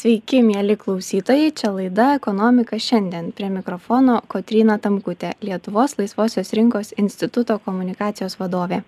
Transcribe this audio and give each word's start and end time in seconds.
Sveiki, 0.00 0.38
mėly 0.40 0.78
klausytojai, 0.80 1.50
čia 1.60 1.68
laida 1.74 2.14
Ekonomika 2.16 2.78
šiandien. 2.80 3.26
Prie 3.36 3.50
mikrofono 3.52 4.14
Kotryna 4.32 4.78
Tamkutė, 4.80 5.34
Lietuvos 5.44 5.98
laisvosios 5.98 6.54
rinkos 6.56 6.94
instituto 7.02 7.58
komunikacijos 7.66 8.38
vadovė. 8.40 8.78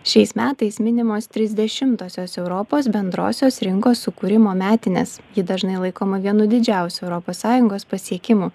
Šiais 0.00 0.34
metais 0.34 0.78
minimos 0.80 1.28
30-osios 1.28 2.38
Europos 2.38 2.86
bendrosios 2.88 3.58
rinkos 3.60 4.00
sukūrimo 4.06 4.54
metinės. 4.56 5.18
Ji 5.36 5.44
dažnai 5.44 5.76
laikoma 5.76 6.16
vienu 6.24 6.46
didžiausių 6.48 7.10
ES 7.18 7.84
pasiekimų. 7.84 8.48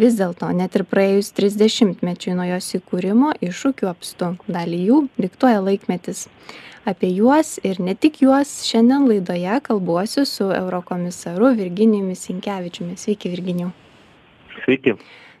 Vis 0.00 0.16
dėlto, 0.16 0.48
net 0.56 0.72
ir 0.72 0.84
praėjus 0.88 1.34
30 1.36 2.00
mečiui 2.00 2.32
nuo 2.32 2.46
jos 2.48 2.70
įkūrimo, 2.80 3.34
iššūkių 3.44 3.90
apstu. 3.92 4.30
Dalį 4.48 4.80
jų 4.86 5.02
diktuoja 5.20 5.60
laikmetis. 5.60 6.30
Apie 6.88 7.12
juos 7.12 7.58
ir 7.60 7.76
ne 7.76 7.92
tik 7.94 8.22
juos 8.24 8.64
šiandien 8.64 9.04
laidoje 9.04 9.60
kalbuosiu 9.68 10.24
su 10.24 10.48
eurokomisaru 10.48 11.52
Virginijumi 11.60 12.16
Sinkevičiumi. 12.16 12.96
Sveiki, 12.96 13.36
Virginijau. 13.36 13.74
Sveiki 14.64 14.96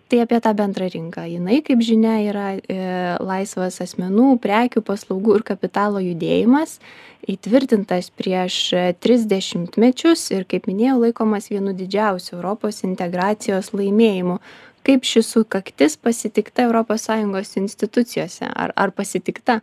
tai 0.08 0.20
apie 0.22 0.38
tą 0.40 0.52
bendrą 0.54 0.86
rinką. 0.92 1.24
Jinai 1.26 1.62
kaip 1.66 1.82
žinia 1.82 2.18
yra 2.28 2.46
e, 2.56 2.78
laisvas 3.20 3.80
asmenų 3.82 4.36
prekių 4.42 4.84
paslaugų 4.86 5.40
ir 5.40 5.46
kapitalo 5.50 6.02
judėjimas 6.04 6.78
įtvirtintas 7.26 8.10
prieš 8.14 8.56
tris 9.02 9.26
dešimtmečius 9.26 10.28
ir 10.34 10.46
kaip 10.48 10.68
minėjau 10.70 11.00
laikomas 11.02 11.50
vienu 11.50 11.74
didžiausių 11.76 12.36
europos 12.38 12.84
integracijos 12.86 13.72
laimėjimų. 13.74 14.38
Kaip 14.86 15.06
ši 15.08 15.24
sukaktis 15.26 15.96
pasitikta 15.98 16.68
europos 16.68 17.08
sąjungos 17.08 17.56
institucijose? 17.58 18.46
Ar 18.46 18.70
ar 18.78 18.94
pasitikta? 18.94 19.58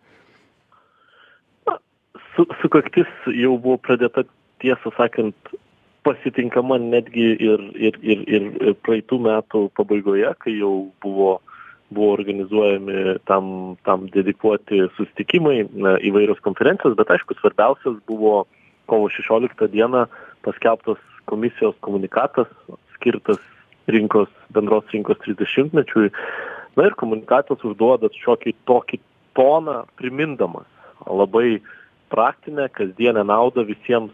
Su 2.35 2.43
sukaktis 2.59 3.07
jau 3.31 3.55
buvo 3.55 3.77
pradėta 3.79 4.25
tiesą 4.59 4.91
sakant 4.97 5.55
pasitinkama 6.03 6.77
netgi 6.81 7.29
ir 7.47 7.63
ir 7.87 7.97
ir 8.01 8.27
ir 8.31 8.75
praeitų 8.85 9.19
metų 9.27 9.63
pabaigoje 9.79 10.33
kai 10.43 10.57
jau 10.57 10.73
buvo 11.03 11.37
buvo 11.93 12.11
organizuojami 12.17 13.17
tam 13.29 13.77
tam 13.85 14.07
dedikuoti 14.15 14.87
susitikimai 14.97 15.63
na 15.73 15.95
įvairios 16.09 16.41
konferencijos 16.45 16.97
bet 16.99 17.11
aišku 17.15 17.37
svarbiausias 17.39 17.99
buvo 18.09 18.43
kovo 18.91 19.09
šešioliktą 19.09 19.69
dieną 19.71 20.05
paskelbtas 20.43 21.01
komisijos 21.25 21.75
komunikatas 21.79 22.49
skirtas 22.95 23.39
rinkos 23.87 24.29
bendros 24.53 24.87
rinkos 24.93 25.19
trisdešimtmečiui. 25.23 26.11
Na 26.75 26.87
ir 26.87 26.95
komunikatas 26.99 27.63
užduoda 27.67 28.09
šiokį 28.15 28.55
tokį 28.69 28.99
toną 29.37 29.83
primindamas 29.99 30.67
labai 31.05 31.59
praktinę 32.09 32.69
kasdienę 32.69 33.23
naudą 33.23 33.65
visiems 33.65 34.11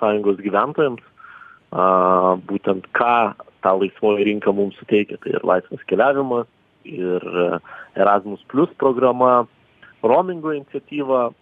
sąjungos 0.00 0.40
gyventojams. 0.42 1.02
Būtent 2.46 2.86
ką 2.96 3.34
ta 3.62 3.74
laisvoji 3.74 4.24
rinka 4.24 4.52
mums 4.52 4.76
suteikia 4.78 5.18
tai 5.18 5.34
ir 5.34 5.44
laisvas 5.44 5.82
keliavimas 5.90 6.46
ir 6.86 7.22
erasmus 7.96 8.44
plius 8.48 8.70
programa 8.78 9.46
romingo 10.02 10.52
iniciatyva 10.54 11.32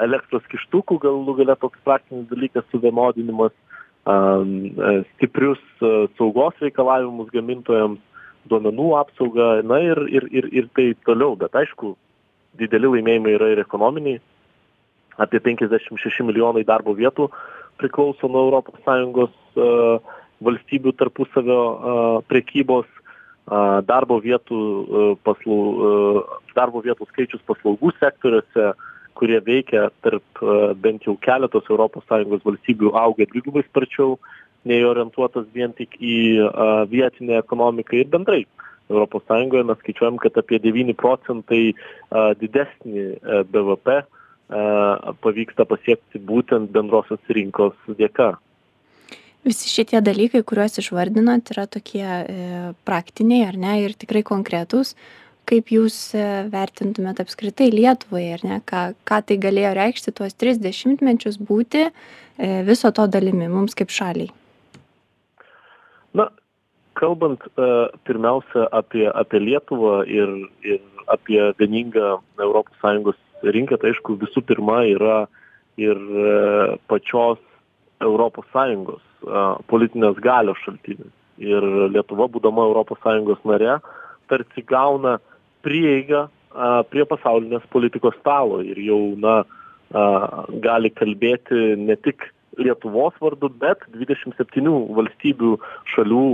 elektros 0.00 0.46
kištukų 0.48 0.98
galų 1.02 1.36
gale 1.42 1.56
toks 1.60 1.78
praktinis 1.84 2.30
dalykas 2.30 2.64
suvienodinimas 2.72 3.52
a 3.52 3.62
stiprius 5.14 5.60
saugos 6.18 6.56
reikalavimus 6.60 7.30
gamintojams 7.30 8.00
duomenų 8.50 8.88
apsauga 8.98 9.62
na 9.62 9.78
ir 9.78 9.98
ir 10.10 10.26
ir 10.32 10.48
ir 10.50 10.68
taip 10.74 10.98
toliau. 11.06 11.36
Bet 11.38 11.54
aišku 11.54 11.94
dideli 12.58 12.90
laimėjimai 12.90 13.36
yra 13.36 13.52
ir 13.52 13.62
ekonominiai 13.62 14.18
apie 15.20 15.40
penkiasdešim 15.44 16.00
šeši 16.00 16.26
milijonai 16.28 16.64
darbo 16.64 16.94
vietų 16.96 17.28
priklauso 17.80 18.28
nuo 18.28 18.46
europos 18.46 18.80
sąjungos 18.86 19.34
valstybių 20.42 20.92
tarpusavio 20.98 21.60
prekybos 22.30 22.88
darbo 23.88 24.20
vietų 24.22 24.58
paslau 25.26 25.58
darbo 26.54 26.82
vietų 26.84 27.08
skaičius 27.10 27.42
paslaugų 27.48 27.92
sektoriuose 27.98 28.72
kurie 29.18 29.40
veikia 29.44 29.90
tarp 30.02 30.44
bent 30.80 31.04
jau 31.06 31.16
keletos 31.20 31.66
sąjungos 31.66 32.46
valstybių 32.46 32.94
auga 32.96 33.26
dvigubai 33.28 33.64
sparčiau 33.66 34.18
nei 34.64 34.84
orientuotas 34.86 35.46
vien 35.54 35.72
tik 35.74 35.96
į 35.98 36.48
vietinę 36.90 37.38
ekonomiką 37.42 37.98
ir 37.98 38.08
bendrai 38.08 38.44
sąjungoje. 38.88 39.64
Mes 39.64 39.78
skaičiuojam 39.78 40.18
kad 40.22 40.36
apie 40.38 40.58
devyni 40.62 40.94
procentai 40.94 41.74
didesnį 42.40 43.06
bvp 43.50 44.02
pavyksta 44.52 45.64
pasiekti 45.64 46.20
būtent 46.20 46.72
bendrosios 46.74 47.32
rinkos 47.32 47.76
dėka. 47.98 48.34
Visi 49.42 49.66
šitie 49.66 49.98
dalykai, 50.06 50.44
kuriuos 50.46 50.78
išvardinot, 50.78 51.50
yra 51.50 51.64
tokie 51.66 52.04
e, 52.06 52.34
praktiniai 52.86 53.48
ar 53.48 53.56
ne 53.58 53.72
ir 53.82 53.96
tikrai 53.98 54.22
konkretūs. 54.26 54.94
Kaip 55.50 55.72
jūs 55.74 55.96
e, 56.14 56.26
vertintumėt 56.52 57.18
apskritai 57.24 57.66
Lietuvai, 57.74 58.22
ar 58.36 58.44
ne, 58.46 58.60
ką, 58.62 58.82
ką 59.02 59.18
tai 59.26 59.38
galėjo 59.42 59.72
reikšti 59.80 60.14
tuos 60.14 60.38
30 60.38 61.02
mečius 61.02 61.40
būti 61.42 61.88
e, 61.88 61.90
viso 62.68 62.92
to 62.94 63.08
dalimi 63.10 63.50
mums 63.50 63.74
kaip 63.74 63.90
šaliai? 63.90 64.30
Na, 66.14 66.28
kalbant 66.94 67.42
pirmiausia 68.06 68.68
apie, 68.70 69.08
apie 69.10 69.42
Lietuvą 69.42 70.04
ir, 70.06 70.36
ir 70.62 70.78
apie 71.10 71.42
vieningą 71.58 72.20
ES 72.38 73.18
rinka 73.42 73.78
tai 73.80 73.92
aišku 73.92 74.18
visų 74.20 74.44
pirma 74.46 74.82
yra 74.90 75.24
ir 75.80 75.96
e, 75.96 76.76
pačios 76.90 77.40
europos 78.02 78.46
sąjungos 78.52 79.02
politinės 79.70 80.16
galios 80.18 80.58
šaltinis. 80.64 81.12
Ir 81.38 81.62
lietuva 81.94 82.26
būdama 82.30 82.64
europos 82.66 82.98
sąjungos 83.04 83.38
nare 83.46 83.78
tarsi 84.30 84.64
gauna 84.66 85.18
prieigą 85.62 86.26
prie 86.90 87.04
pasaulinės 87.08 87.64
politikos 87.70 88.16
stalo. 88.18 88.60
Ir 88.66 88.80
jau 88.82 89.00
na 89.22 89.42
gali 90.64 90.90
kalbėti 90.90 91.76
ne 91.78 91.96
tik 92.02 92.26
lietuvos 92.60 93.14
vardu 93.20 93.48
bet 93.62 93.84
dvidešim 93.94 94.34
septynių 94.36 94.74
valstybių 94.96 95.52
šalių 95.94 96.24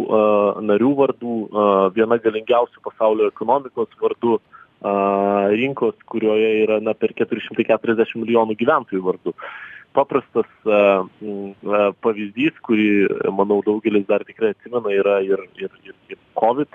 narių 0.67 0.93
vardu 0.99 1.35
viena 1.95 2.19
galingiausių 2.23 2.83
pasaulio 2.85 3.29
ekonomikos 3.31 3.91
vardu 4.03 4.39
a 4.83 5.49
rinkos 5.51 5.97
kurioje 6.07 6.51
yra 6.63 6.79
na 6.81 6.95
per 6.95 7.15
keturi 7.19 7.43
šimtai 7.43 7.67
keturiasdešim 7.67 8.23
milijonų 8.23 8.55
gyventojų 8.61 9.03
vardu. 9.03 9.35
Paprastas 9.97 10.51
a 10.67 10.81
a 11.03 11.81
pavyzdys 12.05 12.61
kurį 12.63 13.09
manau 13.35 13.59
daugelis 13.67 14.07
dar 14.07 14.23
tikrai 14.29 14.53
atsimena 14.55 14.93
yra 14.95 15.19
ir 15.25 15.43
ir 15.59 15.73
ir 15.83 15.97
ir 16.15 16.21
covid. 16.39 16.71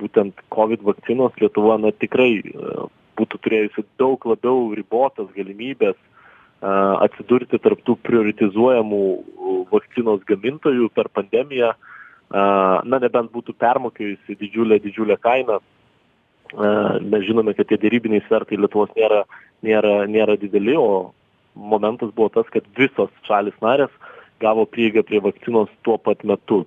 Būtent 0.00 0.40
covid 0.50 0.82
vakcinos 0.82 1.36
lietuva 1.38 1.76
na 1.78 1.92
tikrai 1.92 2.40
būtų 3.18 3.38
turėjusi 3.44 3.84
daug 4.00 4.24
labiau 4.26 4.72
ribotas 4.74 5.28
galimybes 5.36 5.98
atsidurti 6.64 7.60
tarp 7.60 7.82
tų 7.84 7.98
prioritizuojamų 8.06 9.02
vakcinos 9.72 10.24
gamintojų 10.24 10.88
per 10.94 11.10
pandemiją. 11.12 11.74
Na 12.34 12.98
nebent 12.98 13.30
būtų 13.34 13.52
permokėjusi 13.60 14.38
didžiulę 14.40 14.80
didžiulę 14.80 15.18
kainą 15.20 15.60
mes 16.52 17.26
žinome 17.26 17.54
kad 17.54 17.68
tie 17.68 17.78
derybiniai 17.80 18.24
svertai 18.28 18.58
lietuvos 18.60 18.92
nėra 18.98 19.24
nėra 19.64 19.94
nėra 20.10 20.36
dideli 20.40 20.76
o 20.76 21.14
momentas 21.54 22.12
buvo 22.14 22.28
tas 22.34 22.50
kad 22.52 22.66
visos 22.76 23.10
šalys 23.28 23.56
narės 23.62 23.90
gavo 24.42 24.66
prieigą 24.66 25.04
prie 25.06 25.20
vakcinos 25.22 25.70
tuo 25.86 25.96
pat 25.98 26.24
metu. 26.24 26.64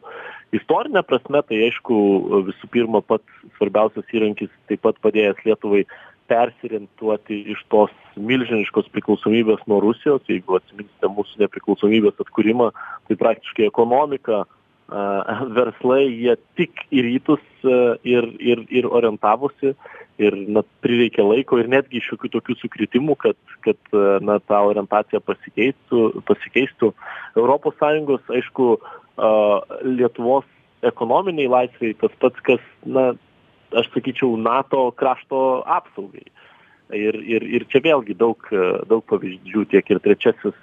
Istorine 0.55 1.03
prasme 1.03 1.41
tai 1.43 1.59
aišku 1.67 1.95
visų 2.47 2.69
pirma 2.71 3.01
pats 3.03 3.41
svarbiausias 3.57 4.07
įrankis 4.15 4.51
taip 4.71 4.81
pat 4.88 4.99
padėjęs 5.03 5.43
lietuvai 5.45 5.83
persiorientuoti 6.31 7.41
iš 7.53 7.59
tos 7.71 7.91
milžiniškos 8.15 8.88
priklausomybės 8.95 9.63
nuo 9.67 9.79
rusijos. 9.83 10.23
Jeigu 10.31 10.57
atsiminsite 10.59 11.11
mūsų 11.11 11.44
nepriklausomybės 11.44 12.23
atkūrimą 12.23 12.71
tai 13.07 13.19
praktiškai 13.19 13.67
ekonomika 13.67 14.45
verslai 14.88 16.07
jie 16.07 16.36
tik 16.56 16.86
į 16.95 17.04
rytus 17.04 17.44
ir 18.07 18.28
ir 18.39 18.63
ir 18.72 18.86
orientavosi 18.88 19.74
ir 20.18 20.36
na 20.48 20.63
prireikė 20.81 21.25
laiko 21.28 21.60
ir 21.60 21.68
netgi 21.68 22.01
šiokių 22.01 22.31
tokių 22.38 22.56
sukrėtimų 22.62 23.18
kad 23.19 23.38
kad 23.66 23.78
na 24.24 24.39
ta 24.39 24.62
orientacija 24.63 25.19
pasikeistų 25.19 26.24
pasikeistų. 26.25 26.94
Europos 27.36 27.75
sąjungos 27.80 28.24
aišku 28.31 28.78
lietuvos 29.84 30.45
ekonominei 30.88 31.50
laisvei 31.51 31.94
tas 32.00 32.13
pats 32.22 32.40
kas 32.48 32.63
na 32.86 33.13
aš 33.75 33.92
sakyčiau 33.92 34.38
nato 34.40 34.92
krašto 34.95 35.63
apsaugai. 35.66 36.30
Ir 36.95 37.19
ir 37.19 37.44
ir 37.44 37.68
čia 37.68 37.83
vėlgi 37.83 38.16
daug 38.16 38.40
daug 38.88 39.04
pavyzdžių 39.12 39.66
tiek 39.68 39.90
ir 39.92 40.00
trečiasis 40.00 40.56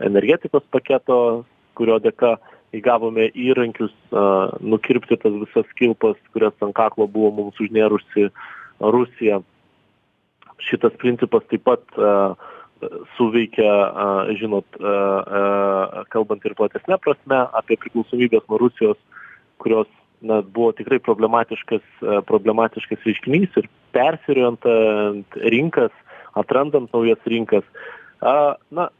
energetikos 0.00 0.64
paketo 0.72 1.44
kurio 1.76 1.98
dėka 2.00 2.38
įgavome 2.74 3.28
įrankius 3.34 3.94
nukirpti 4.60 5.18
tas 5.22 5.34
visas 5.44 5.68
kilpas 5.78 6.18
kurias 6.34 6.56
ant 6.64 6.74
kaklo 6.76 7.06
buvo 7.06 7.30
mums 7.38 7.60
užnėrusi 7.62 8.30
rusija 8.80 9.40
šitas 10.66 10.96
principas 11.00 11.46
taip 11.50 11.64
pat 11.68 11.84
suveikia, 13.16 13.72
žinot, 14.36 14.66
kalbant 16.12 16.44
ir 16.44 16.54
platesnė 16.58 16.98
prasme 17.00 17.38
apie 17.56 17.78
priklausomybės 17.80 18.44
nuo 18.50 18.60
Rusijos, 18.60 18.98
kurios 19.62 19.88
na, 20.20 20.42
buvo 20.42 20.72
tikrai 20.76 20.98
problematiškas, 21.00 21.84
problematiškas 22.28 23.06
reiškinys 23.08 23.56
ir 23.62 23.70
persiriojant 23.96 24.68
rinkas, 25.54 25.94
atrandant 26.36 26.92
naujas 26.92 27.20
rinkas. 27.24 27.64
Na, 28.20 28.90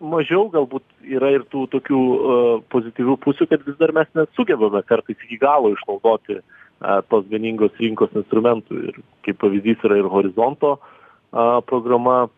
mažiau 0.00 0.48
galbūt 0.52 0.84
yra 1.04 1.30
ir 1.36 1.44
tų 1.52 1.66
tokių 1.74 2.00
uh, 2.00 2.54
pozityvių 2.72 3.16
pusių, 3.24 3.46
kad 3.50 3.64
vis 3.66 3.76
dar 3.80 3.92
mes 3.96 4.08
nesugebame 4.16 4.82
kartais 4.88 5.20
iki 5.26 5.38
galo 5.40 5.72
išnaudoti 5.74 6.40
uh, 6.40 7.00
tos 7.12 7.26
vieningos 7.30 7.76
rinkos 7.80 8.14
instrumentų. 8.16 8.80
Ir 8.90 9.00
kaip 9.26 9.40
pavyzdys 9.42 9.84
yra 9.86 10.00
ir 10.00 10.08
horizonto 10.10 10.76
uh, 10.78 11.60
programa, 11.68 12.30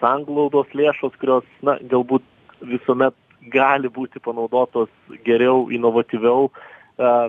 sanglaudos 0.00 0.70
lėšos, 0.76 1.18
kurios, 1.20 1.46
na, 1.66 1.76
galbūt 1.90 2.24
visuomet 2.64 3.16
gali 3.52 3.90
būti 3.92 4.22
panaudotos 4.24 4.88
geriau, 5.26 5.66
inovatyviau, 5.72 6.48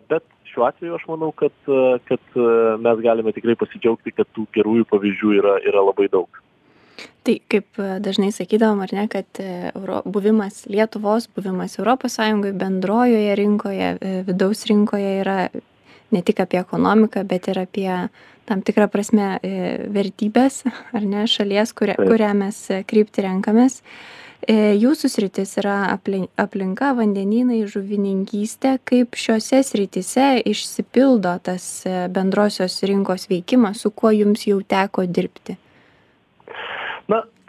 bet 0.07 0.23
šiuo 0.47 0.63
atveju 0.69 0.95
aš 0.95 1.03
manau, 1.09 1.33
kad, 1.35 1.51
kad 2.07 2.37
mes 2.79 3.01
galime 3.03 3.33
tikrai 3.35 3.57
pasidžiaugti, 3.59 4.13
kad 4.15 4.29
tų 4.37 4.45
gerųjų 4.55 4.87
pavyzdžių 4.93 5.33
yra, 5.41 5.57
yra 5.67 5.83
labai 5.83 6.07
daug 6.13 6.39
tai 7.25 7.39
kaip 7.49 7.79
e, 7.81 7.87
dažnai 8.05 8.31
sakydavom 8.33 8.83
ar 8.85 8.93
ne 8.93 9.07
kad 9.11 9.41
e, 9.41 9.71
euro 9.73 10.01
buvimas 10.05 10.65
lietuvos 10.69 11.27
buvimas 11.35 11.79
europos 11.79 12.17
sąjungoj 12.19 12.53
bendrojoje 12.53 13.35
rinkoje 13.35 13.89
e, 14.01 14.13
vidaus 14.27 14.65
rinkoje 14.69 15.15
yra 15.21 15.37
ne 16.11 16.21
tik 16.21 16.43
apie 16.45 16.61
ekonomiką 16.61 17.25
bet 17.27 17.49
ir 17.51 17.59
apie 17.59 17.89
tam 18.45 18.61
tikra 18.61 18.85
prasme 18.87 19.39
vertybes 19.95 20.61
ar 20.93 21.01
ne 21.01 21.25
šalies 21.27 21.73
kuria 21.73 21.97
kurią 21.97 22.35
mes 22.37 22.59
kryptį 22.85 23.25
renkamės. 23.25 23.81
Jūsų 24.45 25.09
sritis 25.09 25.55
yra 25.57 25.79
aplin 25.89 26.27
aplinka 26.37 26.91
vandenynai 26.93 27.63
žuvininkystė. 27.65 28.75
Kaip 28.85 29.17
šiose 29.17 29.63
srityse 29.65 30.27
išsipildo 30.45 31.33
tas 31.49 31.65
bendrosios 32.13 32.77
rinkos 32.85 33.25
veikimas? 33.33 33.81
Su 33.81 33.89
kuo 33.89 34.13
jums 34.13 34.45
jau 34.45 34.61
teko 34.61 35.09
dirbti 35.09 35.57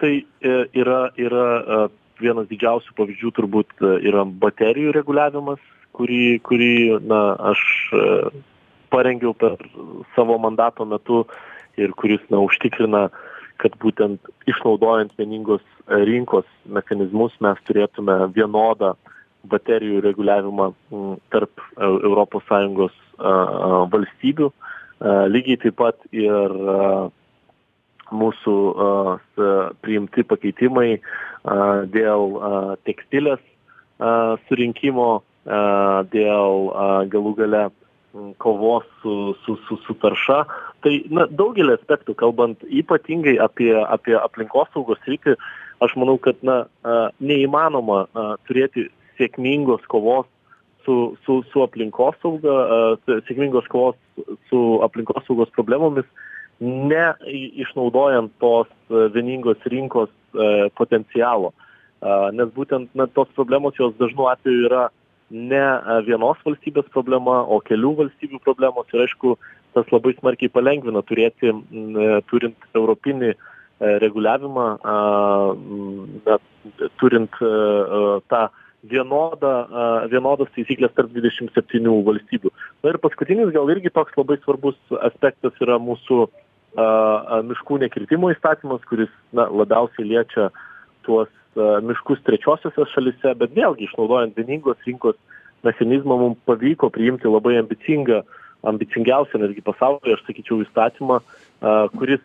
tai 0.01 0.27
e, 0.41 0.53
yra 0.77 1.11
yra 1.17 1.47
e, 1.61 1.79
vienas 2.21 2.49
didžiausių 2.51 2.95
pavyzdžių 2.97 3.33
turbūt 3.37 3.73
e, 3.81 3.93
yra 4.11 4.25
baterijų 4.25 4.95
reguliavimas 4.97 5.63
kurį 5.97 6.39
kurį 6.45 6.73
na 7.09 7.21
aš 7.53 7.61
parengiau 8.93 9.33
per 9.33 9.57
savo 10.15 10.37
mandato 10.41 10.85
metu 10.85 11.25
ir 11.81 11.95
kuris 11.97 12.21
na 12.33 12.43
užtikrina 12.45 13.07
kad 13.57 13.77
būtent 13.81 14.21
išnaudojant 14.49 15.15
vieningos 15.17 15.65
rinkos 15.89 16.45
mechanizmus 16.69 17.33
mes 17.41 17.61
turėtume 17.69 18.19
vienodą 18.37 18.93
baterijų 19.49 20.03
reguliavimą 20.05 20.69
tarp 21.33 21.63
Sąjungos 22.49 22.93
valstybių. 23.93 24.51
Lygiai 25.33 25.61
taip 25.63 25.77
pat 25.81 26.03
ir 26.13 26.53
mūsų 28.15 28.57
priimti 29.83 30.25
pakeitimai 30.27 30.99
dėl 31.93 32.37
tekstilės 32.87 33.43
surinkimo, 34.47 35.11
dėl 36.13 36.71
galų 37.13 37.35
gale 37.41 37.65
kovos 38.39 38.85
su, 39.03 39.35
su, 39.45 39.57
su, 39.69 39.77
su 39.85 39.95
tarša. 40.01 40.45
Tai 40.85 40.93
na, 41.13 41.27
daugelį 41.29 41.77
aspektų, 41.77 42.15
kalbant 42.17 42.63
ypatingai 42.65 43.37
apie, 43.43 43.73
apie 43.77 44.17
aplinkosaugos 44.17 45.03
rytį, 45.09 45.37
aš 45.85 45.97
manau, 46.01 46.17
kad 46.23 46.41
na, 46.47 46.65
neįmanoma 47.21 48.07
turėti 48.49 48.89
sėkmingos 49.19 49.85
kovos 49.93 50.29
su, 50.87 51.17
su, 51.27 51.41
su 51.51 51.65
aplinkosauga, 51.65 52.57
sėkmingos 53.29 53.69
kovos 53.73 53.99
su 54.49 54.63
aplinkosaugos 54.87 55.53
problemomis 55.57 56.07
neišnaudojant 56.61 58.33
tos 58.41 58.69
e, 58.89 59.09
vieningos 59.13 59.61
rinkos 59.67 60.11
e, 60.35 60.69
potencialo. 60.77 61.53
Nes 62.37 62.51
būtent 62.55 62.91
na, 62.95 63.07
tos 63.09 63.29
problemos 63.35 63.75
jos 63.81 63.95
dažnu 63.99 64.27
atveju 64.29 64.67
yra 64.69 64.83
ne 65.33 65.63
vienos 66.07 66.39
valstybės 66.45 66.87
problema, 66.93 67.41
o 67.43 67.57
kelių 67.65 67.95
valstybių 68.03 68.39
problemos 68.45 68.93
ir 68.93 69.07
aišku, 69.07 69.33
tas 69.75 69.89
labai 69.91 70.13
smarkiai 70.19 70.53
palengvina 70.53 71.03
turėti, 71.09 71.51
e, 71.51 72.21
turint 72.31 72.69
europinį 72.77 73.33
reguliavimą, 73.77 74.67
na, 76.25 76.37
turint 76.97 77.35
tą 78.33 78.39
vienodą, 78.89 79.51
vienodas 80.09 80.49
taisyklės 80.55 80.95
tarp 80.97 81.13
27 81.13 81.99
valstybių. 82.07 82.53
Na 82.81 82.95
ir 82.95 83.01
paskutinis 83.03 83.53
gal 83.53 83.69
irgi 83.75 83.93
toks 83.93 84.17
labai 84.17 84.39
svarbus 84.41 84.79
aspektas 85.05 85.61
yra 85.61 85.77
mūsų 85.77 86.23
uh, 86.25 86.46
miškų 86.77 87.81
nekirtimo 87.81 88.31
įstatymas, 88.35 88.85
kuris 88.89 89.13
na, 89.33 89.49
labiausiai 89.49 90.07
liečia 90.09 90.51
tuos 91.07 91.31
miškus 91.57 92.21
trečiosiose 92.27 92.85
šalise, 92.93 93.33
bet 93.41 93.55
vėlgi 93.57 93.87
išnaudojant 93.87 94.37
vieningos 94.37 94.77
rinkos 94.87 95.17
mechanizmą 95.65 96.19
mums 96.21 96.41
pavyko 96.45 96.91
priimti 96.93 97.31
labai 97.31 97.57
ambicingą, 97.63 98.23
ambicingiausią 98.67 99.41
netgi 99.41 99.65
pasaulyje, 99.65 100.17
aš 100.19 100.25
sakyčiau, 100.27 100.61
įstatymą, 100.65 101.21
kuris 101.97 102.25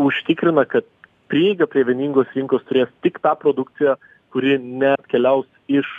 užtikrina, 0.00 0.64
kad 0.64 0.86
prieiga 1.28 1.68
prie 1.68 1.84
vieningos 1.84 2.30
rinkos 2.34 2.64
turės 2.68 2.88
tik 3.04 3.20
tą 3.20 3.34
produkciją, 3.42 3.98
kuri 4.32 4.56
net 4.62 5.04
keliaus 5.10 5.48
iš 5.68 5.90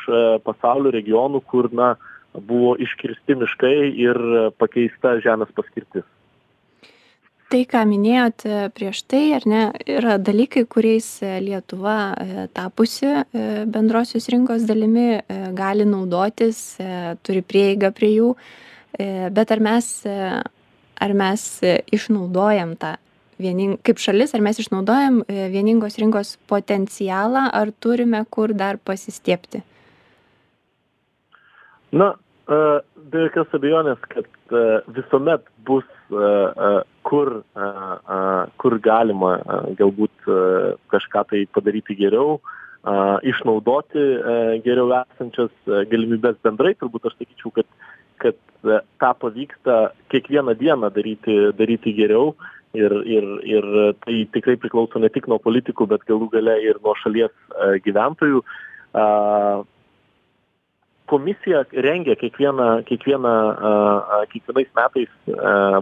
pasaulio 0.48 0.94
regionų, 0.96 1.44
kur 1.46 1.70
na, 1.76 1.94
buvo 2.34 2.74
iškirsti 2.82 3.38
miškai 3.44 3.76
ir 4.00 4.18
pakeista 4.58 5.18
žemės 5.22 5.52
paskirtis 5.54 6.08
tai 7.52 7.62
ką 7.68 7.82
minėjot 7.90 8.46
e, 8.48 8.58
prieš 8.76 9.04
tai 9.12 9.22
ar 9.36 9.46
ne 9.50 9.62
yra 9.90 10.16
dalykai 10.22 10.64
kuriais 10.72 11.08
e, 11.24 11.34
lietuva 11.44 11.98
e, 12.14 12.46
tapusi 12.56 13.10
bendrosios 13.72 14.30
rinkos 14.32 14.64
dalimi 14.70 15.22
gali 15.58 15.86
naudotis 15.88 16.62
turi 17.26 17.42
prieigą 17.46 17.92
prie 17.96 18.12
jų. 18.16 18.30
Bet 19.36 19.52
ar 19.54 19.62
mes 19.64 19.88
ar 20.06 21.14
mes 21.18 21.44
išnaudojam 21.96 22.76
tą 22.80 22.96
viening 23.42 23.80
kaip 23.86 24.02
šalis 24.04 24.36
ar 24.38 24.44
mes 24.46 24.60
išnaudojam 24.62 25.22
vieningos 25.28 25.98
rinkos 26.02 26.36
potencialą 26.52 27.48
ar 27.58 27.72
turime 27.84 28.24
kur 28.30 28.54
dar 28.54 28.78
pasistiebti 28.78 29.64
na 31.92 32.14
be 32.52 33.26
jokios 33.26 33.54
abejonės 33.58 34.02
kad 34.12 34.56
visuomet 34.96 35.46
bus 35.68 35.88
kur 37.08 37.32
kur 38.62 38.78
galima 38.88 39.36
galbūt 39.80 40.32
kažką 40.94 41.24
tai 41.32 41.46
padaryti 41.56 41.96
geriau 42.00 42.40
išnaudoti 43.32 44.06
geriau 44.66 44.90
esančias 45.02 45.54
galimybes 45.92 46.40
bendrai. 46.44 46.74
Turbūt 46.80 47.10
aš 47.10 47.20
sakyčiau 47.20 47.54
kad 47.60 47.70
kad 48.22 48.38
tą 49.02 49.12
pavyksta 49.18 49.92
kiekvieną 50.14 50.54
dieną 50.58 50.90
daryti 50.94 51.38
daryti 51.58 51.94
geriau. 51.98 52.36
Ir 52.74 52.94
ir 53.04 53.26
ir 53.44 53.66
tai 54.06 54.26
tikrai 54.32 54.56
priklauso 54.56 55.00
ne 55.00 55.10
tik 55.10 55.28
nuo 55.28 55.40
politikų 55.44 55.88
bet 55.92 56.06
galų 56.08 56.30
gale 56.32 56.56
ir 56.64 56.78
nuo 56.84 56.94
šalies 57.04 57.34
gyventojų 57.84 58.44
komisija 61.12 61.66
rengia 61.72 62.16
kiekvieną 62.16 62.68
kiekvieną 62.88 63.34
kiekvienais 64.32 64.70
metais 64.78 65.12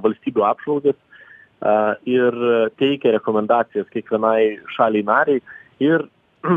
valstybių 0.06 0.46
apžvalgas 0.48 0.98
ir 2.10 2.38
teikia 2.82 3.14
rekomendacijas 3.18 3.90
kiekvienai 3.94 4.58
šaliai 4.76 5.06
nariai. 5.06 5.44
Ir 5.84 6.08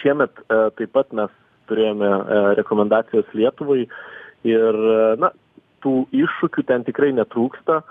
šiemet 0.00 0.40
taip 0.48 0.94
pat 0.96 1.12
mes 1.16 1.34
turėjome 1.68 2.10
rekomendacijas 2.60 3.28
Lietuvai. 3.36 3.84
Ir 4.48 4.78
na, 5.20 5.32
tų 5.84 6.06
iššūkių 6.16 6.64
ten 6.70 6.86
tikrai 6.86 7.10
netrūksta 7.12 7.82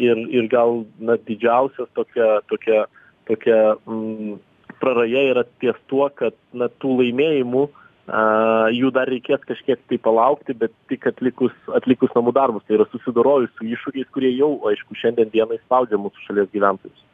ir, 0.00 0.22
ir 0.32 0.48
gal 0.52 0.82
na, 0.96 1.18
didžiausias 1.28 1.90
tokia, 1.98 2.40
tokia, 2.48 2.86
tokia 3.28 3.60
mm, 3.84 4.40
praraja 4.80 5.28
yra 5.34 5.44
ties 5.60 5.76
tuo, 5.92 6.08
kad 6.16 6.36
na, 6.56 6.70
tų 6.80 6.96
laimėjimų 7.02 7.66
uh, 7.66 7.81
jų 8.08 8.90
dar 8.90 9.06
reikės 9.06 9.44
kažkiek 9.46 9.78
tai 9.88 9.98
palaukti, 10.02 10.54
bet 10.58 10.72
tik 10.90 11.06
atlikus, 11.06 11.52
atlikus 11.76 12.10
namų 12.16 12.32
darbus, 12.34 12.64
tai 12.66 12.74
yra 12.80 12.86
susidorojus 12.90 13.52
su 13.56 13.64
iššūkiais, 13.64 14.10
kurie 14.10 14.32
jau, 14.34 14.58
aišku, 14.66 14.96
šiandien 14.98 15.30
dienai 15.30 15.60
spaudžia 15.62 16.00
mūsų 16.02 16.26
šalies 16.26 16.50
gyventojus. 16.52 17.04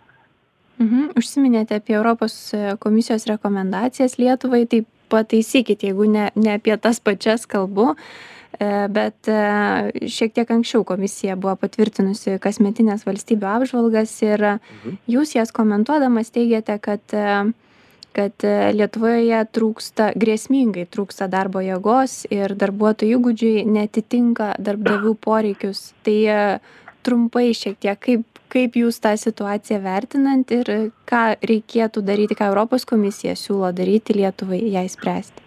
Mhm. 0.78 1.12
Užsiminėte 1.18 1.76
apie 1.76 1.96
Europos 1.98 2.54
komisijos 2.78 3.26
rekomendacijas 3.28 4.16
Lietuvai, 4.18 4.64
tai 4.70 4.84
pataisykit, 5.10 5.82
jeigu 5.82 6.08
ne, 6.08 6.30
ne 6.36 6.56
apie 6.56 6.76
tas 6.76 7.00
pačias 7.00 7.46
kalbu. 7.46 7.94
bet 8.90 9.28
šiek 10.08 10.32
tiek 10.34 10.48
anksčiau 10.50 10.80
komisija 10.82 11.36
buvo 11.36 11.52
patvirtinusi 11.60 12.38
kasmetines 12.42 13.04
valstybių 13.06 13.46
apžvalgas 13.46 14.14
ir 14.24 14.40
mhm. 14.56 14.96
jūs 15.06 15.34
jas 15.36 15.52
komentuodamas 15.52 16.32
teigiate, 16.34 16.78
kad 16.80 17.02
kad 18.16 18.44
Lietuvoje 18.74 19.40
trūksta, 19.54 20.12
grėsmingai 20.18 20.86
trūksta 20.90 21.28
darbo 21.30 21.62
jėgos 21.64 22.24
ir 22.34 22.54
darbuotojų 22.58 23.18
įgūdžiai 23.18 23.64
netitinka 23.68 24.54
darbdavių 24.58 25.14
poreikius. 25.22 25.92
Tai 26.06 26.18
trumpai 27.06 27.52
šiek 27.56 27.78
tiek, 27.80 27.98
kaip, 28.00 28.40
kaip 28.52 28.76
jūs 28.76 29.00
tą 29.04 29.14
situaciją 29.20 29.80
vertinant 29.84 30.50
ir 30.54 30.70
ką 31.08 31.24
reikėtų 31.50 32.02
daryti, 32.04 32.36
ką 32.38 32.50
Europos 32.52 32.86
komisija 32.88 33.36
siūlo 33.38 33.70
daryti 33.76 34.16
Lietuvai 34.18 34.60
ją 34.74 34.84
įspręsti? 34.88 35.44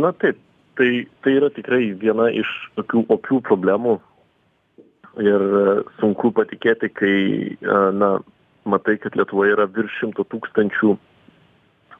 Na 0.00 0.10
taip, 0.18 0.38
tai, 0.78 1.06
tai 1.22 1.36
yra 1.38 1.50
tikrai 1.54 1.92
viena 1.98 2.30
iš 2.32 2.50
tokių 2.78 3.06
opių 3.14 3.40
problemų 3.46 3.98
ir 5.22 5.44
e, 5.60 5.64
sunku 6.00 6.32
patikėti, 6.34 6.90
kai 6.90 7.16
e, 7.54 7.80
na, 7.94 8.16
matai, 8.66 8.96
kad 9.02 9.14
Lietuvoje 9.18 9.54
yra 9.54 9.68
virš 9.70 10.00
šimto 10.00 10.26
tūkstančių 10.32 10.94
e, 10.96 10.98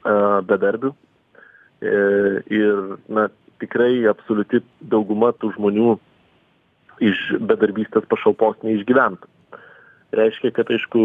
bedarbių 0.05 0.93
ir 1.85 2.99
na, 3.13 3.29
tikrai 3.61 4.05
absoliuti 4.09 4.61
dauguma 4.93 5.33
tų 5.41 5.53
žmonių 5.57 5.95
iš 7.05 7.21
bedarbystės 7.43 8.07
pašalpos 8.11 8.61
neišgyventų. 8.65 9.29
Reiškia, 10.15 10.53
kad 10.55 10.71
aišku 10.71 11.01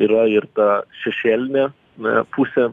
yra 0.00 0.24
ir 0.32 0.46
ta 0.56 0.82
šešėlinė 1.02 1.68
pusė 2.34 2.70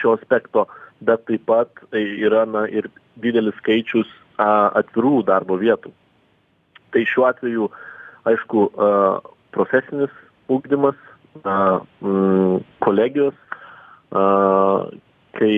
šio 0.00 0.14
aspekto, 0.16 0.64
bet 1.04 1.26
taip 1.28 1.44
pat 1.48 1.82
tai 1.92 2.02
yra 2.24 2.46
na, 2.48 2.64
ir 2.68 2.88
didelis 3.20 3.56
skaičius 3.60 4.08
atvirų 4.40 5.22
darbo 5.28 5.58
vietų. 5.60 5.92
Tai 6.92 7.02
šiuo 7.12 7.26
atveju, 7.28 7.68
aišku, 8.28 8.68
profesinis 9.52 10.12
ūkdymas, 10.52 10.96
kolegijos, 12.84 13.36
kai 14.10 15.56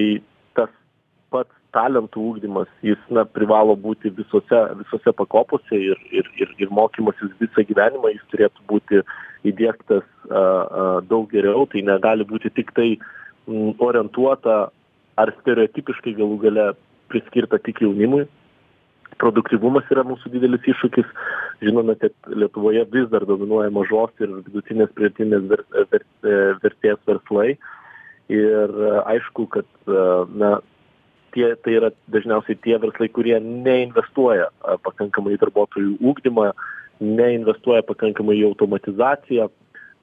talentų 1.75 2.23
ugdymas 2.33 2.69
jis 2.85 3.00
na 3.12 3.25
privalo 3.28 3.76
būti 3.76 4.12
visose 4.17 4.61
visose 4.81 5.12
pakopose 5.21 5.76
ir 5.76 6.00
ir 6.21 6.31
ir 6.40 6.55
ir 6.64 6.73
mokymasis 6.73 7.35
visą 7.43 7.64
gyvenimą 7.69 8.12
jis 8.14 8.25
turėtų 8.33 8.64
būti 8.73 9.02
įdiegtas 9.49 10.07
daug 11.11 11.28
geriau. 11.33 11.67
Tai 11.71 11.85
negali 11.93 12.26
būti 12.28 12.52
tiktai 12.57 12.97
orientuota 13.88 14.59
ar 15.19 15.35
stereotipiškai 15.40 16.17
galų 16.19 16.40
gale 16.47 16.67
priskirta 17.12 17.61
tik 17.64 17.83
jaunimui. 17.85 18.26
Produktyvumas 19.19 19.88
yra 19.90 20.05
mūsų 20.07 20.31
didelis 20.31 20.67
iššūkis. 20.73 21.09
Žinome 21.64 21.97
kad 21.99 22.14
lietuvoje 22.31 22.85
vis 22.93 23.09
dar 23.12 23.25
dominuoja 23.26 23.73
mažos 23.75 24.12
ir 24.23 24.31
vidutinės 24.47 24.93
pridėtinės 24.95 25.49
ver 25.50 25.64
ver 25.93 26.05
vertės 26.62 27.00
verslai 27.09 27.57
ir 28.33 28.75
aišku 29.05 29.47
kad 29.55 29.69
na 30.35 30.59
tie 31.35 31.53
tai 31.65 31.77
yra 31.79 31.91
dažniausiai 32.13 32.59
tie 32.65 32.79
verslai 32.81 33.09
kurie 33.13 33.39
neinvestuoja 33.45 34.51
pakankamai 34.85 35.37
į 35.37 35.43
darbuotojų 35.45 35.97
ugdymą 36.11 36.51
neinvestuoja 37.01 37.85
pakankamai 37.89 38.39
į 38.41 38.47
automatizaciją 38.51 39.49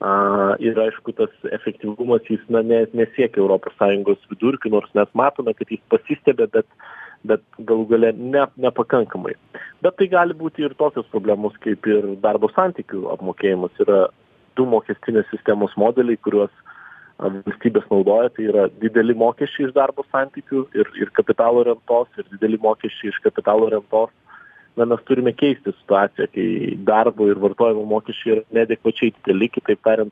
a 0.06 0.14
ir 0.60 0.78
aišku 0.80 1.14
tas 1.16 1.32
efektyvumas 1.56 2.26
jis 2.28 2.42
na 2.52 2.62
ne 2.62 2.84
nesiekia 2.94 3.40
europos 3.42 3.74
sąjungos 3.80 4.28
vidurkių 4.32 4.74
nors 4.74 4.92
mes 4.98 5.12
matome 5.14 5.54
kad 5.56 5.72
jis 5.72 5.82
pasistiebia 5.90 6.50
bet 6.52 6.68
bet 7.26 7.42
galų 7.58 7.88
gale 7.90 8.12
ne 8.14 8.44
nepakankamai. 8.62 9.34
Bet 9.82 9.98
tai 9.98 10.08
gali 10.12 10.36
būti 10.38 10.66
ir 10.66 10.76
tokios 10.78 11.08
problemos 11.14 11.56
kaip 11.64 11.88
ir 11.90 12.12
darbo 12.22 12.52
santykių 12.54 13.08
apmokėjimas. 13.16 13.74
Yra 13.82 14.02
du 14.58 14.68
mokestinės 14.70 15.26
sistemos 15.32 15.74
modeliai 15.80 16.22
kuriuos 16.22 16.54
valstybės 17.22 17.86
naudoja 17.92 18.30
tai 18.36 18.48
yra 18.50 18.68
dideli 18.82 19.16
mokesčiai 19.18 19.70
iš 19.70 19.74
darbo 19.76 20.04
santykių 20.12 20.66
ir 20.76 20.90
ir 21.00 21.12
kapitalo 21.16 21.64
rentos 21.64 22.08
ir 22.20 22.28
dideli 22.34 22.60
mokesčiai 22.62 23.14
iš 23.14 23.20
kapitalo 23.24 23.70
rentos. 23.72 24.12
Na 24.76 24.84
mes 24.84 25.00
turime 25.08 25.32
keisti 25.32 25.72
situaciją 25.72 26.28
kai 26.34 26.48
darbo 26.88 27.30
ir 27.32 27.40
vartojimo 27.40 27.86
mokesčiai 27.88 28.36
yra 28.36 28.44
neadekvačiai 28.58 29.14
dideli 29.16 29.48
kitaip 29.50 29.80
tariant 29.88 30.12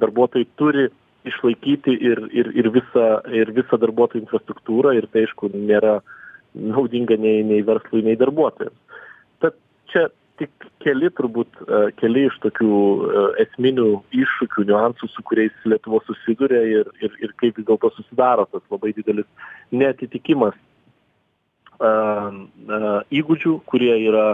darbuotojai 0.00 0.48
turi 0.56 0.88
išlaikyti 1.28 1.96
ir 2.10 2.22
ir 2.32 2.52
ir 2.56 2.70
visą 2.72 3.08
ir 3.40 3.52
visą 3.52 3.80
darbuotojų 3.82 4.24
infrastruktūrą 4.24 4.94
ir 4.96 5.08
tai 5.12 5.26
aišku 5.26 5.50
nėra 5.52 5.98
naudinga 6.54 7.18
nei 7.20 7.42
nei 7.44 7.60
verslui 7.66 8.02
nei 8.06 8.16
darbuotojams. 8.16 8.78
Tad 9.44 9.58
čia 9.92 10.08
tik 10.38 10.66
keli 10.84 11.10
turbūt 11.18 11.60
e, 11.62 11.80
keli 11.98 12.26
iš 12.28 12.38
tokių 12.44 12.70
e, 12.72 13.22
esminių 13.44 13.86
iššūkių 14.22 14.66
niuansų 14.68 15.08
su 15.12 15.24
kuriais 15.26 15.54
lietuva 15.68 16.00
susiduria 16.06 16.62
ir 16.78 16.90
ir 17.02 17.16
ir 17.24 17.34
kaip 17.40 17.58
vis 17.58 17.66
dėlto 17.68 17.90
susidaro 17.96 18.46
tas 18.52 18.64
labai 18.72 18.94
didelis 18.96 19.28
neatitikimas 19.72 20.56
a 21.78 21.90
a 21.90 22.92
įgūdžių 23.14 23.54
kurie 23.70 23.94
yra 24.08 24.28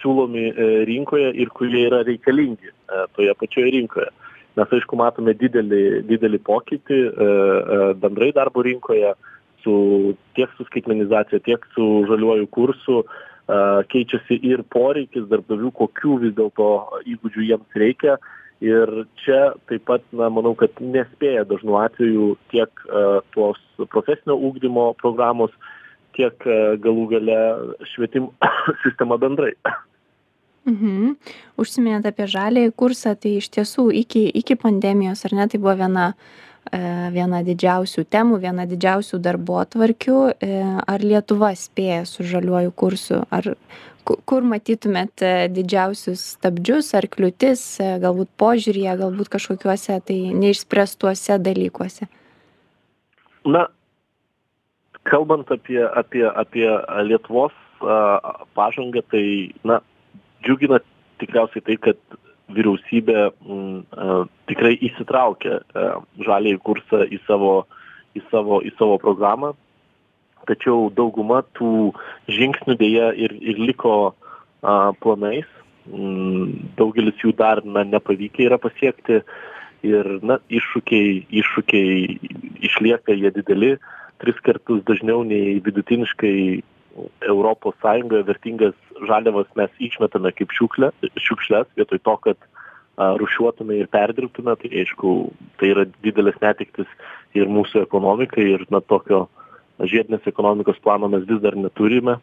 siūlomi 0.00 0.46
e, 0.50 0.68
rinkoje 0.88 1.32
ir 1.44 1.52
kurie 1.56 1.86
yra 1.88 2.04
reikalingi 2.08 2.72
toje 3.16 3.34
pačioje 3.40 3.74
rinkoje. 3.76 4.08
Mes 4.58 4.72
aišku 4.76 4.96
matome 4.98 5.34
didelį 5.38 5.82
didelį 6.08 6.40
pokytį 6.46 6.96
bendrai 8.02 8.32
darbo 8.34 8.64
rinkoje 8.66 9.12
su 9.62 9.74
tiek 10.34 10.50
su 10.56 10.64
skaitmenizacija 10.66 11.38
tiek 11.44 11.66
su 11.74 11.86
žaliuoju 12.08 12.48
kursu 12.56 13.04
keičiasi 13.90 14.38
ir 14.46 14.62
poreikis 14.70 15.26
darbdavių, 15.30 15.72
kokių 15.78 16.18
vis 16.24 16.36
dėlto 16.36 16.68
įgūdžių 17.08 17.46
jiems 17.48 17.80
reikia. 17.82 18.18
Ir 18.60 18.90
čia 19.24 19.54
taip 19.70 19.86
pat, 19.88 20.04
na, 20.12 20.28
manau, 20.28 20.52
kad 20.58 20.74
nespėja 20.84 21.46
dažnu 21.48 21.78
atveju 21.80 22.34
tiek 22.52 22.82
uh, 22.90 23.22
tos 23.32 23.60
profesinio 23.88 24.36
ūkdymo 24.36 24.90
programos, 25.00 25.54
tiek 26.18 26.36
uh, 26.44 26.76
galų 26.84 27.06
gale 27.14 27.38
švietimo 27.94 28.34
sistema 28.84 29.16
bendrai. 29.16 29.54
Mhm. 30.68 31.16
Užsiminėt 31.56 32.10
apie 32.10 32.28
žalį 32.28 32.66
kursą, 32.76 33.14
tai 33.16 33.38
iš 33.40 33.48
tiesų 33.56 33.88
iki, 34.02 34.26
iki 34.42 34.60
pandemijos, 34.60 35.24
ar 35.24 35.38
ne, 35.38 35.48
tai 35.48 35.62
buvo 35.62 35.78
viena 35.80 36.10
uh, 36.12 36.49
viena 36.68 37.42
didžiausių 37.42 38.04
temų, 38.10 38.40
viena 38.42 38.66
didžiausių 38.68 39.18
darbo 39.22 39.62
tvarkių. 39.64 40.18
E, 40.38 40.60
ar 40.86 41.02
Lietuva 41.02 41.54
spėja 41.56 42.04
su 42.06 42.26
žaliuoju 42.26 42.72
kursu? 42.76 43.22
Ar 43.30 43.54
kur 44.04 44.46
matytumėt 44.46 45.24
e, 45.24 45.48
didžiausius 45.50 46.22
stabdžius 46.36 46.92
ar 46.98 47.08
kliūtis, 47.10 47.64
galbūt 48.02 48.30
požiūrėje, 48.40 48.96
galbūt 49.02 49.32
kažkokiuose 49.32 49.98
tai 50.06 50.18
neišspręstuose 50.36 51.40
dalykuose? 51.42 52.08
Na, 53.48 53.66
kalbant 55.08 55.50
apie, 55.50 55.80
apie, 55.82 56.26
apie 56.28 56.68
Lietuvos 57.08 57.56
pažangą, 58.54 59.00
tai, 59.08 59.24
na, 59.64 59.80
džiugina 60.44 60.82
tikriausiai 61.20 61.64
tai, 61.64 61.76
kad 61.80 62.20
vyriausybė 62.54 63.18
mm, 63.30 64.28
tikrai 64.50 64.74
įsitraukė 64.88 65.60
žaliąjį 66.26 66.60
kursą 66.66 67.04
į 67.06 67.20
savo, 67.26 67.54
į 68.18 68.24
savo, 68.30 68.60
į 68.66 68.72
savo 68.78 68.98
programą, 69.02 69.52
tačiau 70.48 70.88
dauguma 70.96 71.42
tų 71.58 71.92
žingsnių 72.30 72.76
dėja 72.80 73.12
ir, 73.14 73.36
ir 73.38 73.60
liko 73.60 73.94
a, 74.10 74.92
planais, 75.02 75.48
mm, 75.90 76.74
daugelis 76.80 77.22
jų 77.24 77.34
dar 77.38 77.62
na, 77.64 77.84
nepavykę 77.84 78.48
yra 78.48 78.60
pasiekti. 78.62 79.22
Ir 79.80 80.04
na, 80.20 80.36
iššūkiai, 80.52 81.22
iššūkiai 81.40 82.18
išlieka 82.68 83.14
jie 83.16 83.30
dideli, 83.32 83.70
tris 84.20 84.36
kartus 84.44 84.82
dažniau 84.84 85.22
nei 85.24 85.56
vidutiniškai 85.64 86.60
Europos 87.22 87.76
Sąjungoje 87.82 88.26
vertingas 88.28 88.74
žaliavas 89.08 89.50
mes 89.58 89.70
išmetame 89.78 90.32
kaip 90.36 90.52
šiukšlę, 90.56 90.90
šiukšlės 91.16 91.68
vietoj 91.78 92.00
to, 92.06 92.16
kad 92.26 92.48
rušiuotume 93.20 93.78
ir 93.80 93.88
perdirbtume, 93.88 94.56
tai 94.60 94.70
aišku, 94.82 95.12
tai 95.60 95.70
yra 95.72 95.86
didelis 96.04 96.36
netiktis 96.42 96.88
ir 97.38 97.48
mūsų 97.48 97.84
ekonomikai 97.86 98.44
ir 98.56 98.66
na 98.74 98.82
tokio 98.82 99.28
žiedinės 99.80 100.26
ekonomikos 100.28 100.80
plano 100.84 101.08
mes 101.08 101.24
vis 101.28 101.40
dar 101.40 101.56
neturime. 101.56 102.18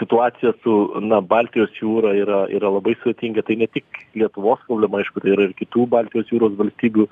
Situacija 0.00 0.52
su 0.64 0.74
na, 1.04 1.20
Baltijos 1.22 1.70
jūra 1.78 2.10
yra, 2.18 2.40
yra 2.50 2.72
labai 2.74 2.96
sudėtinga, 2.98 3.44
tai 3.46 3.60
ne 3.60 3.68
tik 3.70 3.86
Lietuvos 4.18 4.64
problema, 4.66 4.98
aišku, 5.00 5.22
tai 5.22 5.36
yra 5.36 5.46
ir 5.46 5.54
kitų 5.56 5.86
Baltijos 5.92 6.32
jūros 6.32 6.56
valstybių, 6.58 7.06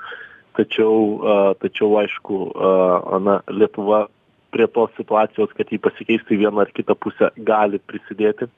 tačiau, 0.59 0.97
uh, 1.21 1.53
tačiau 1.63 1.95
aišku, 2.03 2.41
uh, 2.51 3.15
na, 3.23 3.39
Lietuva 3.55 4.09
prie 4.55 4.69
tos 4.71 4.95
situacijos, 4.99 5.53
kad 5.59 5.71
jį 5.73 5.81
pasikeistų 5.83 6.37
į 6.37 6.41
vieną 6.45 6.65
ar 6.65 6.73
kitą 6.77 6.97
pusę, 6.99 7.31
gali 7.51 7.81
prisidėti. 7.91 8.49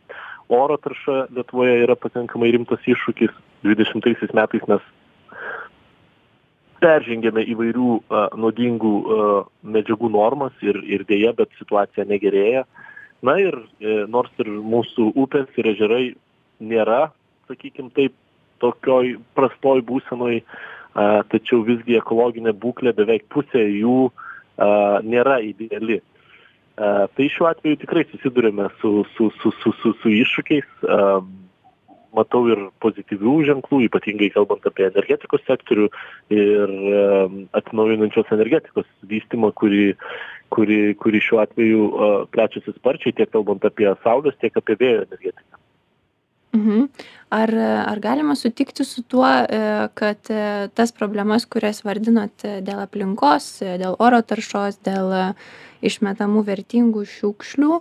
Oro 0.52 0.76
tarša 0.78 1.26
Lietuvoje 1.34 1.80
yra 1.82 1.96
pakankamai 1.98 2.52
rimtas 2.54 2.84
iššūkis. 2.86 3.32
20 3.66 4.34
metais 4.36 4.66
mes 4.70 4.82
peržengėme 6.78 7.42
įvairių 7.50 7.92
uh, 7.96 8.26
nuodingų 8.38 8.92
uh, 9.00 9.48
medžiagų 9.64 10.10
normas 10.12 10.52
ir, 10.62 10.78
ir 10.84 11.06
dėja, 11.08 11.32
bet 11.34 11.50
situacija 11.58 12.04
negerėja. 12.06 12.66
na 13.22 13.38
ir 13.40 13.54
nors 14.12 14.30
ir 14.38 14.46
mūsų 14.46 15.12
upės 15.16 15.48
ir 15.56 15.66
ežerai 15.72 16.04
nėra 16.60 17.10
sakykim 17.48 17.90
taip 17.96 18.14
tokioj 18.62 19.16
prastoj 19.36 19.82
būsenoj 19.88 20.42
tačiau 21.32 21.62
visgi 21.66 21.98
ekologinė 21.98 22.54
būklė 22.56 22.92
beveik 22.96 23.26
pusė 23.32 23.64
jų 23.64 24.10
nėra 24.58 25.40
ideali. 25.44 26.00
Tai 26.76 27.26
šiuo 27.32 27.48
atveju 27.48 27.80
tikrai 27.80 28.04
susiduriame 28.10 28.68
su 28.80 29.04
su 29.16 29.30
su 29.40 29.52
su 29.62 29.72
su 29.80 29.92
su 30.02 30.12
iššūkiais 30.12 30.86
matau 32.16 32.46
ir 32.48 32.62
pozityvių 32.84 33.34
ženklų 33.48 33.82
ypatingai 33.88 34.30
kalbant 34.32 34.64
apie 34.68 34.86
energetikos 34.88 35.44
sektorių 35.48 35.88
ir 36.32 36.75
atsinaujinančios 37.60 38.32
energetikos 38.36 38.88
vystymą 39.10 39.52
kurį 39.60 39.94
kuri 40.54 40.80
kuri 41.02 41.22
šiuo 41.28 41.42
atveju 41.44 41.86
plečiasi 42.32 42.76
sparčiai 42.76 43.16
tiek 43.20 43.32
kalbant 43.32 43.64
apie 43.68 43.88
saulės 44.04 44.36
tiek 44.40 44.56
apie 44.60 44.78
vėjo 44.80 45.04
energetiką 45.08 45.65
Mhm. 46.56 46.88
Ar, 47.36 47.50
ar 47.90 48.00
galima 48.00 48.36
sutikti 48.38 48.84
su 48.86 49.02
tuo, 49.02 49.26
kad 49.98 50.28
tas 50.78 50.92
problemas, 50.94 51.44
kurias 51.50 51.82
vardinot 51.84 52.44
dėl 52.64 52.80
aplinkos, 52.84 53.48
dėl 53.82 53.96
oro 53.98 54.20
taršos, 54.22 54.78
dėl 54.86 55.10
išmetamų 55.84 56.44
vertingų 56.46 57.02
šiukšlių, 57.16 57.80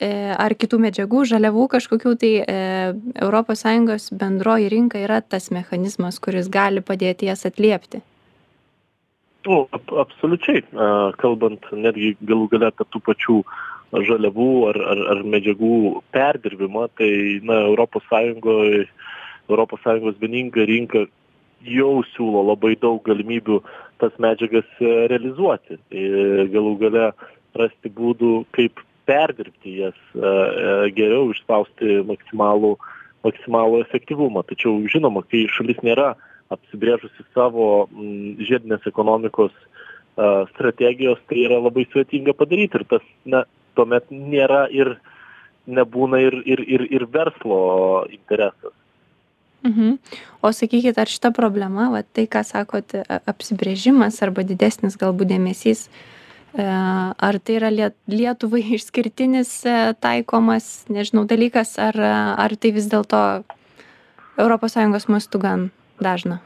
E, 0.00 0.08
ar 0.34 0.54
kitų 0.58 0.78
medžiagų, 0.82 1.24
žaliavų 1.28 1.66
kažkokių, 1.76 2.14
tai 2.20 2.32
ES 2.46 4.08
bendroji 4.18 4.70
rinka 4.72 5.02
yra 5.02 5.20
tas 5.20 5.50
mechanizmas, 5.50 6.18
kuris 6.22 6.48
gali 6.48 6.80
padėti 6.80 7.28
jas 7.28 7.46
atliepti. 7.46 8.02
O, 9.46 9.64
ap, 9.74 9.90
absoliučiai, 10.04 10.62
kalbant 11.18 11.66
netgi 11.74 12.14
galų 12.22 12.48
gale 12.52 12.70
apie 12.70 12.86
tų 12.94 13.02
pačių 13.08 13.38
žaliavų 13.92 14.50
ar, 14.70 14.78
ar, 14.94 15.02
ar 15.14 15.24
medžiagų 15.34 16.02
perdirbimą, 16.16 16.86
tai 16.98 17.10
na, 17.44 17.64
ES, 17.72 18.92
ES 19.52 20.22
vieninga 20.22 20.68
rinka 20.68 21.06
jau 21.62 21.92
siūlo 22.14 22.46
labai 22.52 22.72
daug 22.80 23.02
galimybių 23.06 23.60
tas 24.02 24.14
medžiagas 24.18 24.66
e, 24.80 24.94
realizuoti. 25.12 25.78
Ir 25.94 26.48
galų 26.54 26.78
gale 26.80 27.12
rasti 27.58 27.92
būdų, 27.92 28.32
kaip 28.56 28.80
perdirbti 29.04 29.78
jas 29.82 29.98
e, 30.14 30.20
e, 30.20 30.90
geriau 30.96 31.30
išspausti 31.32 32.02
maksimalų 32.08 32.76
maksimalų 33.22 33.82
efektyvumą 33.84 34.42
tačiau 34.48 34.80
žinoma 34.90 35.22
kai 35.30 35.44
šalis 35.50 35.78
nėra 35.86 36.12
apsibrėžusi 36.54 37.26
savo 37.34 37.88
žiedinės 38.42 38.86
ekonomikos 38.90 39.52
e, 39.52 39.66
strategijos 40.54 41.22
tai 41.30 41.44
yra 41.46 41.60
labai 41.62 41.86
sudėtinga 41.90 42.34
padaryti 42.38 42.80
ir 42.80 42.86
tas 42.94 43.04
na 43.24 43.44
tuomet 43.74 44.10
nėra 44.10 44.66
ir 44.70 44.96
nebūna 45.66 46.20
ir 46.22 46.38
ir 46.44 46.64
ir 46.66 46.86
ir 46.90 47.08
verslo 47.18 48.06
interesas 48.10 48.78
Mhm. 49.62 49.98
O 50.42 50.50
sakykit, 50.50 50.96
ar 50.98 51.06
šita 51.06 51.30
problema, 51.30 51.84
va, 51.92 52.00
tai, 52.02 52.24
ką 52.26 52.40
sakot, 52.42 52.96
apsibrėžimas 53.30 54.16
arba 54.26 54.42
didesnis 54.42 54.96
galbūt 54.98 55.30
dėmesys 55.30 55.84
E, 56.52 56.64
ar 57.16 57.38
tai 57.40 57.56
yra 57.56 57.70
Lietuvai 57.72 58.60
išskirtinis 58.76 59.52
e, 59.64 59.76
taikomas, 60.04 60.84
nežinau, 60.92 61.24
dalykas, 61.28 61.78
ar, 61.80 61.96
ar 61.96 62.56
tai 62.60 62.74
vis 62.76 62.90
dėlto 62.92 63.42
ES 64.36 65.08
mastu 65.08 65.40
gan 65.40 65.70
dažna? 66.00 66.42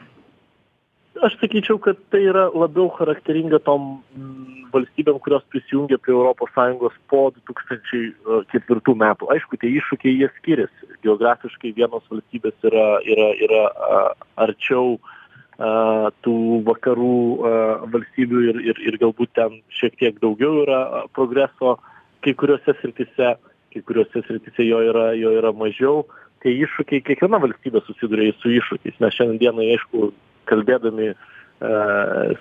Aš 1.27 1.37
sakyčiau, 1.41 1.81
kad 1.83 1.99
tai 2.13 2.23
yra 2.29 2.47
labiau 2.55 2.87
charakteringa 2.95 3.59
tom 3.67 3.97
mm, 4.15 4.71
valstybėm, 4.75 5.19
kurios 5.25 5.45
prisijungė 5.51 5.99
prie 6.05 6.15
ES 6.15 6.99
po 7.11 7.23
2004 7.51 8.97
metų. 9.03 9.31
Aišku, 9.35 9.59
tie 9.59 9.73
iššūkiai 9.81 10.21
jie 10.21 10.31
skiriasi. 10.39 10.91
Geografiškai 11.07 11.75
vienos 11.77 12.07
valstybės 12.13 12.69
yra, 12.71 12.87
yra, 13.07 13.31
yra 13.47 13.63
arčiau 14.47 14.97
uh, 14.97 15.15
tų 15.57 16.37
vakarų 16.67 17.89
valstybių 17.93 18.41
ir, 18.51 18.61
ir, 18.73 18.81
ir 18.91 18.99
galbūt 19.01 19.33
ten 19.35 19.63
šiek 19.73 19.97
tiek 19.97 20.21
daugiau 20.21 20.63
yra 20.65 21.07
progreso 21.15 21.79
kai 22.21 22.35
kuriuose 22.35 22.75
srityse, 22.81 23.37
kai 23.73 23.81
kuriuose 23.81 24.23
srityse 24.27 24.67
jo 24.67 24.83
yra, 24.91 25.15
jo 25.17 25.33
yra 25.39 25.53
mažiau. 25.53 26.05
Tie 26.45 26.53
iššūkiai, 26.53 27.03
kiekviena 27.03 27.41
valstybė 27.41 27.81
susiduria 27.87 28.35
su 28.43 28.53
iššūkiais. 28.53 29.01
Mes 29.01 29.17
šiandieną, 29.17 29.65
aišku, 29.73 30.11
kalbėdami 30.51 31.15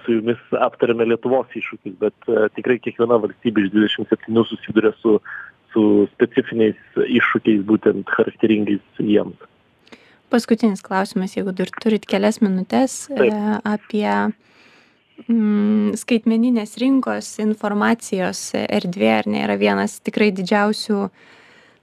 su 0.04 0.18
jumis 0.18 0.42
aptarėme 0.60 1.06
Lietuvos 1.08 1.54
iššūkius, 1.56 1.94
bet 2.02 2.32
tikrai 2.58 2.76
kiekviena 2.84 3.16
valstybė 3.24 3.64
iš 3.64 3.70
27 4.02 4.44
susiduria 4.50 4.92
su, 5.00 5.14
su 5.72 5.84
specifiniais 6.12 7.00
iššūkiais, 7.00 7.64
būtent 7.70 8.12
charakteringais 8.12 8.84
jiems. 9.00 9.40
Paskutinis 10.34 10.82
klausimas 10.84 11.36
jeigu 11.38 11.54
dar 11.56 11.70
turit 11.80 12.06
kelias 12.10 12.42
minutes 12.42 13.06
e, 13.14 13.30
apie 13.64 14.10
mm, 15.30 15.94
skaitmeninės 16.02 16.76
rinkos 16.82 17.36
informacijos 17.44 18.50
erdvė 18.66 19.12
ar 19.20 19.30
ne 19.30 19.44
yra 19.46 19.56
vienas 19.62 20.00
tikrai 20.04 20.32
didžiausių 20.36 21.06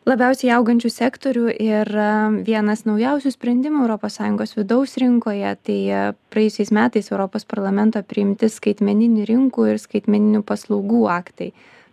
labiausiai 0.09 0.53
augančių 0.57 0.91
sektorių 0.93 1.53
ir 1.63 1.89
e, 1.89 2.07
vienas 2.47 2.85
naujausių 2.89 3.33
sprendimų 3.35 3.87
ES 3.95 4.57
vidaus 4.59 4.97
rinkoje, 4.99 5.53
tai 5.63 5.79
e, 5.89 6.01
praėjusiais 6.33 6.73
metais 6.75 7.13
Europos 7.13 7.45
parlamento 7.45 8.03
priimti 8.03 8.51
skaitmeninių 8.51 9.27
rinkų 9.29 9.69
ir 9.73 9.79
skaitmeninių 9.83 10.43
paslaugų 10.43 11.07
aktai. 11.11 11.53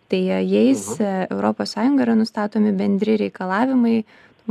Tai 0.10 0.20
jais 0.26 0.88
ES 0.98 1.76
yra 2.02 2.16
nustatomi 2.18 2.72
bendri 2.74 3.18
reikalavimai 3.22 4.04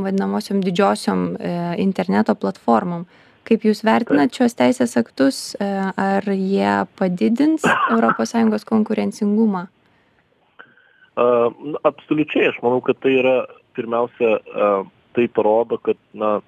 vadinamosiom 0.03 0.61
didžiosiom 0.63 1.25
e, 1.35 1.55
interneto 1.83 2.35
platformom. 2.39 3.07
Kaip 3.49 3.65
Jūs 3.65 3.81
vertinat 3.87 4.35
šios 4.37 4.55
teisės 4.55 4.95
aktus, 5.01 5.57
e, 5.59 5.67
ar 5.97 6.27
jie 6.31 6.85
padidins 6.99 7.65
ES 7.97 8.69
konkurencingumą? 8.69 9.67
Uh, 11.19 11.51
absoliučiai, 11.89 12.53
aš 12.53 12.59
manau, 12.63 12.79
kad 12.85 13.01
tai 13.03 13.17
yra 13.19 13.41
pirmiausia, 13.75 14.39
tai 15.17 15.25
parodo, 15.35 15.79
kad 15.83 15.99
na, 16.15 16.39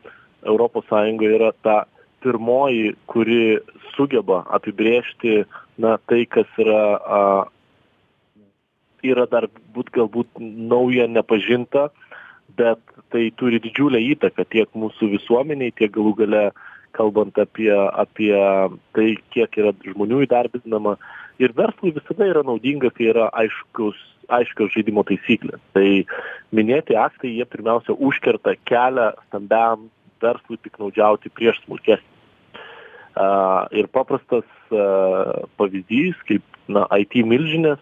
ES 0.47 0.93
yra 1.27 1.51
ta 1.63 1.85
pirmoji, 2.23 2.95
kuri 3.07 3.59
sugeba 3.97 4.45
apibriežti 4.51 5.45
na, 5.79 5.97
tai, 6.07 6.23
kas 6.27 6.47
yra, 6.59 6.85
uh, 7.03 8.45
yra 9.03 9.27
dar 9.27 9.49
būt 9.75 9.91
galbūt 9.97 10.39
nauja, 10.41 11.07
nepažinta, 11.09 11.89
bet 12.55 12.81
tai 13.11 13.31
turi 13.37 13.59
didžiulę 13.63 13.99
įtaką 14.15 14.45
tiek 14.51 14.69
mūsų 14.75 15.11
visuomenei 15.17 15.73
tiek 15.75 15.91
galų 15.95 16.15
gale 16.23 16.45
kalbant 16.93 17.39
apie 17.39 17.71
apie 17.73 18.35
tai 18.95 19.09
kiek 19.35 19.59
yra 19.59 19.73
žmonių 19.87 20.25
įdarbinama. 20.27 20.97
Ir 21.41 21.55
verslui 21.57 21.95
visada 21.97 22.27
yra 22.29 22.43
naudinga 22.45 22.91
kai 22.95 23.11
yra 23.13 23.31
aiškus 23.43 23.99
aiškios 24.39 24.73
žaidimo 24.77 25.05
taisyklės 25.09 25.61
tai 25.77 26.05
minėti 26.57 26.97
aktai 26.99 27.35
jie 27.37 27.47
pirmiausia 27.49 27.97
užkerta 27.97 28.57
kelią 28.71 29.11
stambiam 29.29 29.89
verslui 30.23 30.61
piktnaudžiauti 30.63 31.33
prieš 31.35 31.63
smulkesnį 31.65 32.11
ir 33.73 33.89
paprastas 33.93 34.47
a, 34.71 35.43
pavyzdys 35.59 36.17
kaip 36.29 36.43
na 36.69 36.87
it 36.99 37.15
milžinės 37.15 37.81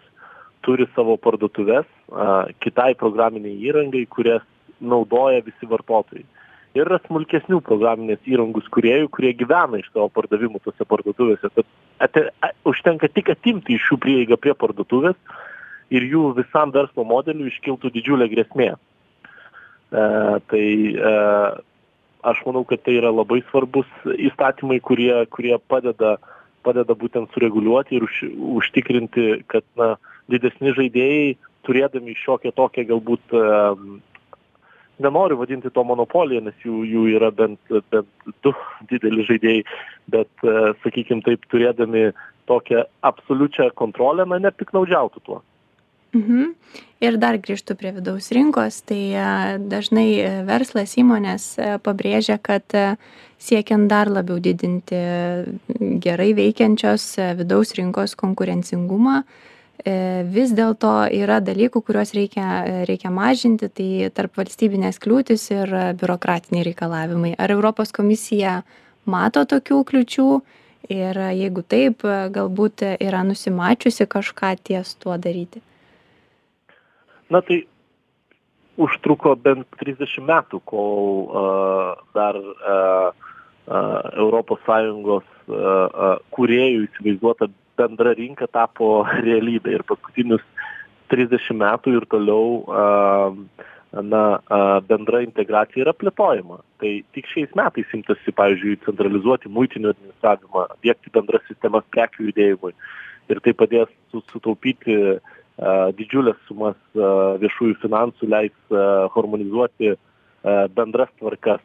turi 0.65 0.87
savo 0.95 1.17
parduotuves 1.17 1.85
a, 2.11 2.47
kitai 2.59 2.95
programinei 2.95 3.59
įrangai 3.69 4.05
kurias 4.09 4.43
naudoja 4.79 5.43
visi 5.43 5.67
vartotojai. 5.67 6.25
Ir 6.77 6.85
yra 6.85 6.99
smulkesnių 7.07 7.61
programinės 7.65 8.21
įrangus 8.29 8.67
kuriejų, 8.69 9.09
kurie 9.09 9.33
gyvena 9.33 9.79
iš 9.79 9.89
savo 9.89 10.07
pardavimų 10.13 10.61
tose 10.63 10.85
parduotuvėse. 10.85 11.49
Tad 11.55 11.65
ate, 11.99 12.29
a, 12.41 12.51
užtenka 12.69 13.09
tik 13.09 13.31
atimti 13.33 13.75
iš 13.75 13.89
jų 13.91 13.99
prieigą 14.01 14.37
prie 14.37 14.53
parduotuvės 14.53 15.17
ir 15.93 16.05
jų 16.05 16.33
visam 16.37 16.73
verslo 16.75 17.05
modeliu 17.07 17.49
iškiltų 17.49 17.91
didžiulė 17.95 18.29
grėsmė. 18.31 18.73
E, 18.75 20.03
tai 20.51 20.65
e, 20.93 21.13
aš 22.29 22.41
manau, 22.45 22.65
kad 22.67 22.83
tai 22.85 22.97
yra 22.99 23.11
labai 23.13 23.41
svarbus 23.49 23.89
įstatymai, 24.15 24.79
kurie, 24.85 25.13
kurie 25.33 25.55
padeda, 25.71 26.17
padeda 26.67 26.97
būtent 26.97 27.31
sureguliuoti 27.33 27.97
ir 27.97 28.05
už, 28.05 28.21
užtikrinti, 28.59 29.29
kad 29.51 29.65
na, 29.79 29.95
didesni 30.31 30.75
žaidėjai, 30.77 31.37
turėdami 31.67 32.15
šiokią 32.17 32.53
tokią 32.57 32.85
galbūt 32.91 33.35
e, 33.35 33.43
nenoriu 34.99 35.39
vadinti 35.39 35.71
to 35.73 35.83
monopolija, 35.87 36.43
nes 36.43 36.65
jų, 36.65 36.83
jų 36.87 37.05
yra 37.15 37.31
bent, 37.35 37.59
bent 37.91 38.33
du 38.43 38.53
dideli 38.91 39.25
žaidėjai, 39.27 39.63
bet, 40.11 40.31
e, 40.43 40.73
sakykime 40.83 41.25
taip, 41.25 41.45
turėdami 41.51 42.09
tokią 42.49 42.83
absoliučią 43.05 43.69
kontrolę, 43.79 44.25
na, 44.27 44.41
nepiknaudžiautų 44.49 45.23
tuo. 45.25 45.41
Mhm. 46.13 46.53
Ir 46.99 47.15
dar 47.15 47.37
grįžtų 47.39 47.75
prie 47.79 47.91
vidaus 47.95 48.31
rinkos, 48.35 48.81
tai 48.89 49.13
e, 49.15 49.25
dažnai 49.71 50.07
e, 50.19 50.31
verslas 50.47 50.97
įmonės 50.99 51.53
pabrėžia, 51.85 52.35
kad 52.41 52.65
siekiant 53.39 53.87
dar 53.87 54.09
labiau 54.11 54.41
didinti 54.43 54.99
gerai 56.03 56.33
veikiančios 56.35 57.05
vidaus 57.39 57.71
rinkos 57.77 58.17
konkurencingumą, 58.19 59.21
e, 59.85 59.95
vis 60.33 60.51
dėlto 60.57 60.91
yra 61.15 61.39
dalykų, 61.45 61.83
kuriuos 61.87 62.11
reikia, 62.17 62.49
reikia 62.89 63.13
mažinti, 63.13 63.69
tai 63.69 64.11
tarp 64.11 64.35
valstybinės 64.41 64.99
kliūtis 64.99 65.47
ir 65.55 65.73
biurokratiniai 66.01 66.67
reikalavimai. 66.71 67.35
Ar 67.39 67.55
Europos 67.55 67.95
komisija 67.95 68.63
mato 69.05 69.45
tokių 69.45 69.85
kliučių 69.87 70.29
ir 70.89 71.23
jeigu 71.37 71.63
taip, 71.63 72.03
galbūt 72.33 72.83
yra 72.97 73.23
nusimačiusi 73.23 74.09
kažką 74.09 74.55
ties 74.67 74.97
tuo 74.99 75.15
daryti? 75.15 75.63
Na 77.29 77.41
tai 77.45 77.63
užtruko 78.79 79.35
bent 79.37 79.67
30 79.81 80.23
metų, 80.25 80.61
kol 80.69 81.27
uh, 81.27 81.99
dar 82.15 82.39
uh, 82.39 83.11
ES 83.69 85.29
kuriejų 86.33 86.85
įsivaizduota 86.87 87.49
bendra 87.77 88.15
rinka 88.17 88.47
tapo 88.47 89.03
realybė 89.27 89.77
ir 89.77 89.83
paskutinius 89.87 90.41
30 91.13 91.57
metų 91.57 91.95
ir 91.99 92.05
toliau 92.09 92.63
na, 93.89 94.23
bendra 94.89 95.21
integracija 95.25 95.85
yra 95.85 95.93
plėtojama. 95.97 96.59
Tai 96.81 96.91
tik 97.15 97.29
šiais 97.31 97.53
metais 97.57 97.93
imtasi, 97.93 98.33
pavyzdžiui, 98.37 98.81
centralizuoti 98.85 99.49
muitinių 99.49 99.93
administravimą, 99.93 100.65
dėkti 100.85 101.13
bendras 101.13 101.45
sistemas 101.49 101.85
prekių 101.93 102.29
judėjimui 102.29 102.73
ir 103.29 103.41
tai 103.45 103.53
padės 103.53 103.89
sutaupyti 104.13 104.95
didžiulės 105.97 106.37
sumas 106.47 106.77
viešųjų 106.95 107.79
finansų, 107.81 108.29
leis 108.31 108.75
harmonizuoti 109.15 109.95
bendras 110.75 111.11
tvarkas. 111.19 111.63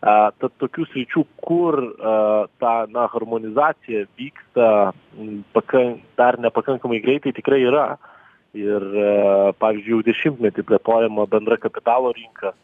Tad 0.00 0.52
tokių 0.62 0.86
sričių 0.88 1.26
kur 1.44 1.76
ta 2.62 2.72
na 2.88 3.04
harmonizacija 3.12 4.06
vyksta 4.18 4.92
pakan 5.52 5.98
dar 6.16 6.40
nepakankamai 6.40 7.02
greitai 7.04 7.34
tikrai 7.36 7.60
yra. 7.68 7.98
Ir 8.56 8.82
pavyzdžiui 9.60 9.92
jau 9.92 10.04
dešimtmetį 10.08 10.64
plėtojama 10.66 11.28
bendra 11.30 11.60
kapitalo 11.60 12.14
rinka. 12.16 12.54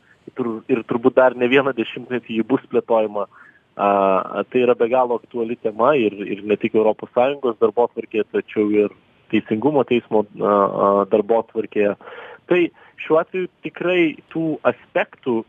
Ir 0.73 0.83
turbūt 0.89 1.15
dar 1.15 1.37
ne 1.39 1.47
vieną 1.47 1.77
dešimtmetį 1.77 2.41
ji 2.41 2.47
bus 2.49 2.65
plėtojama. 2.73 3.29
A 3.77 4.43
tai 4.49 4.65
yra 4.65 4.75
be 4.75 4.89
galo 4.89 5.21
aktuali 5.21 5.59
tema 5.61 5.93
ir 6.01 6.17
ir 6.25 6.41
ne 6.43 6.57
tik 6.57 6.75
europos 6.75 7.13
sąjungos 7.13 7.61
darbotvarkėje 7.61 8.25
tačiau 8.33 8.71
ir 8.73 8.95
teisingumo 9.33 9.85
teismo 9.89 10.25
darbotvarkėje. 11.13 11.95
Tai 12.47 12.61
šiuo 13.03 13.21
atveju 13.23 13.51
tikrai 13.67 14.17
tų 14.33 14.57
aspektų 14.71 15.41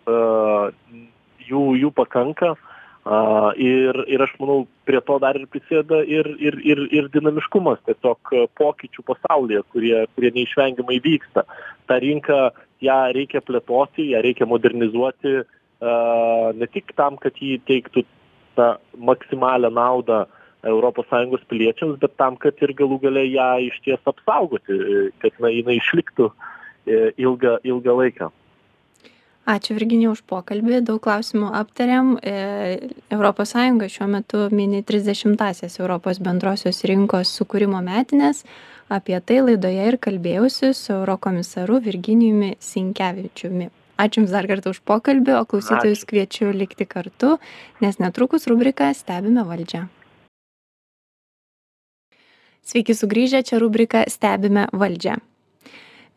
jų 1.47 1.63
jų 1.81 1.91
pakanka 1.95 2.55
ir 3.55 3.99
ir 4.11 4.23
aš 4.25 4.33
manau 4.41 4.65
prie 4.85 4.99
to 5.07 5.17
dar 5.23 5.37
ir 5.39 5.47
prisideda 5.47 6.01
ir 6.03 6.27
ir 6.39 6.57
ir 6.59 6.81
ir 6.91 7.09
dinamiškumas 7.13 7.79
tiesiog 7.87 8.33
pokyčių 8.59 9.05
pasaulyje 9.07 9.63
kurie 9.71 10.05
kurie 10.15 10.31
neišvengiamai 10.35 10.99
vyksta. 11.05 11.45
Tą 11.87 11.99
rinką 12.03 12.39
ją 12.83 12.99
reikia 13.15 13.41
plėtoti 13.41 14.09
ją 14.11 14.21
reikia 14.25 14.45
modernizuoti 14.45 15.37
ne 16.59 16.67
tik 16.73 16.91
tam 16.97 17.17
kad 17.17 17.37
ji 17.39 17.61
teiktų 17.69 18.03
tą 18.57 18.75
maksimalią 18.97 19.69
naudą 19.69 20.25
europos 20.67 21.07
sąjungos 21.11 21.45
piliečiams 21.51 21.99
bet 22.01 22.17
tam 22.21 22.37
kad 22.41 22.59
ir 22.61 22.75
galų 22.77 22.99
gale 23.05 23.23
ją 23.27 23.51
išties 23.69 24.11
apsaugoti 24.11 24.81
kad 25.23 25.39
na 25.43 25.53
jinai 25.53 25.79
išliktų 25.81 26.31
e, 26.31 26.99
ilgą 27.17 27.57
ilgą 27.63 27.97
laiką 28.01 28.33
Ačiū 29.47 29.77
Virginija 29.77 30.11
už 30.11 30.25
pokalbį, 30.27 30.81
daug 30.83 30.99
klausimų 30.99 31.53
aptariam. 31.55 32.17
ES 32.19 33.53
šiuo 33.93 34.07
metu 34.11 34.41
mini 34.51 34.81
30-asias 34.83 35.79
Europos 35.79 36.19
bendrosios 36.19 36.83
rinkos 36.83 37.31
sukūrimo 37.31 37.79
metinės. 37.79 38.43
Apie 38.91 39.15
tai 39.23 39.39
laidoje 39.45 39.87
ir 39.87 39.97
kalbėjausi 40.03 40.73
su 40.75 40.91
Eurokomisaru 40.97 41.79
Virginijumi 41.79 42.57
Sinkevičiumi. 42.59 43.69
Ačiū 43.97 44.25
Jums 44.25 44.35
dar 44.35 44.51
kartą 44.51 44.75
už 44.75 44.83
pokalbį, 44.83 45.39
o 45.39 45.45
klausytojus 45.47 46.03
Ačiū. 46.03 46.09
kviečiu 46.11 46.51
likti 46.51 46.85
kartu, 46.85 47.37
nes 47.79 48.03
netrukus 48.03 48.51
rubrika 48.51 48.91
Stebime 48.93 49.47
valdžią. 49.47 49.87
Sveiki 52.67 52.91
sugrįžę, 52.91 53.39
čia 53.47 53.61
rubrika 53.63 54.01
Stebime 54.11 54.65
valdžią. 54.75 55.13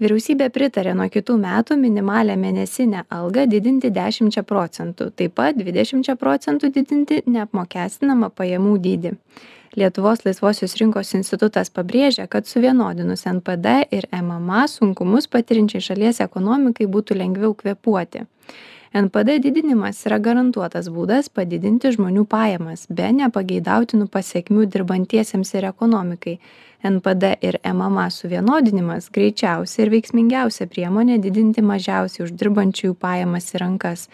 Vyriausybė 0.03 0.49
pritarė 0.51 0.97
nuo 0.99 1.05
kitų 1.13 1.37
metų 1.39 1.77
minimalią 1.79 2.35
mėnesinę 2.41 3.05
algą 3.15 3.45
didinti 3.53 3.93
dešimčia 3.95 4.43
procentų 4.49 5.13
taip 5.15 5.37
pat 5.39 5.61
dvidešimčia 5.61 6.17
procentų 6.19 6.73
didinti 6.75 7.21
neapmokestinamą 7.31 8.33
pajamų 8.35 8.73
dydį. 8.87 9.13
Lietuvos 9.79 10.25
laisvosios 10.27 10.75
rinkos 10.81 11.15
institutas 11.15 11.71
pabrėžia 11.71 12.27
kad 12.27 12.51
suvienodinus 12.51 13.23
npd 13.31 13.77
ir 13.95 14.11
mma 14.11 14.67
sunkumus 14.73 15.31
patiriančiai 15.31 15.87
šalies 15.93 16.19
ekonomikai 16.27 16.91
būtų 16.91 17.21
lengviau 17.21 17.55
kvėpuoti 17.55 18.27
npd 18.95 19.37
didinimas 19.39 20.01
yra 20.09 20.17
garantuotas 20.19 20.89
būdas 20.91 21.29
padidinti 21.31 21.93
žmonių 21.95 22.25
pajamas 22.27 22.89
be 22.91 23.07
nepageidautinų 23.15 24.09
pasekmių 24.11 24.65
dirbantiesiems 24.67 25.55
ir 25.55 25.69
ekonomikai. 25.69 26.41
Npd 26.91 27.31
ir 27.47 27.59
mma 27.77 28.09
suvienodinimas 28.11 29.07
greičiausia 29.15 29.85
ir 29.85 29.93
veiksmingiausia 29.95 30.67
priemonė 30.73 31.21
didinti 31.23 31.63
mažiausiai 31.63 32.25
uždirbančiųjų 32.27 32.97
pajamas 32.99 33.47
į 33.55 33.63
rankas. 33.63 34.09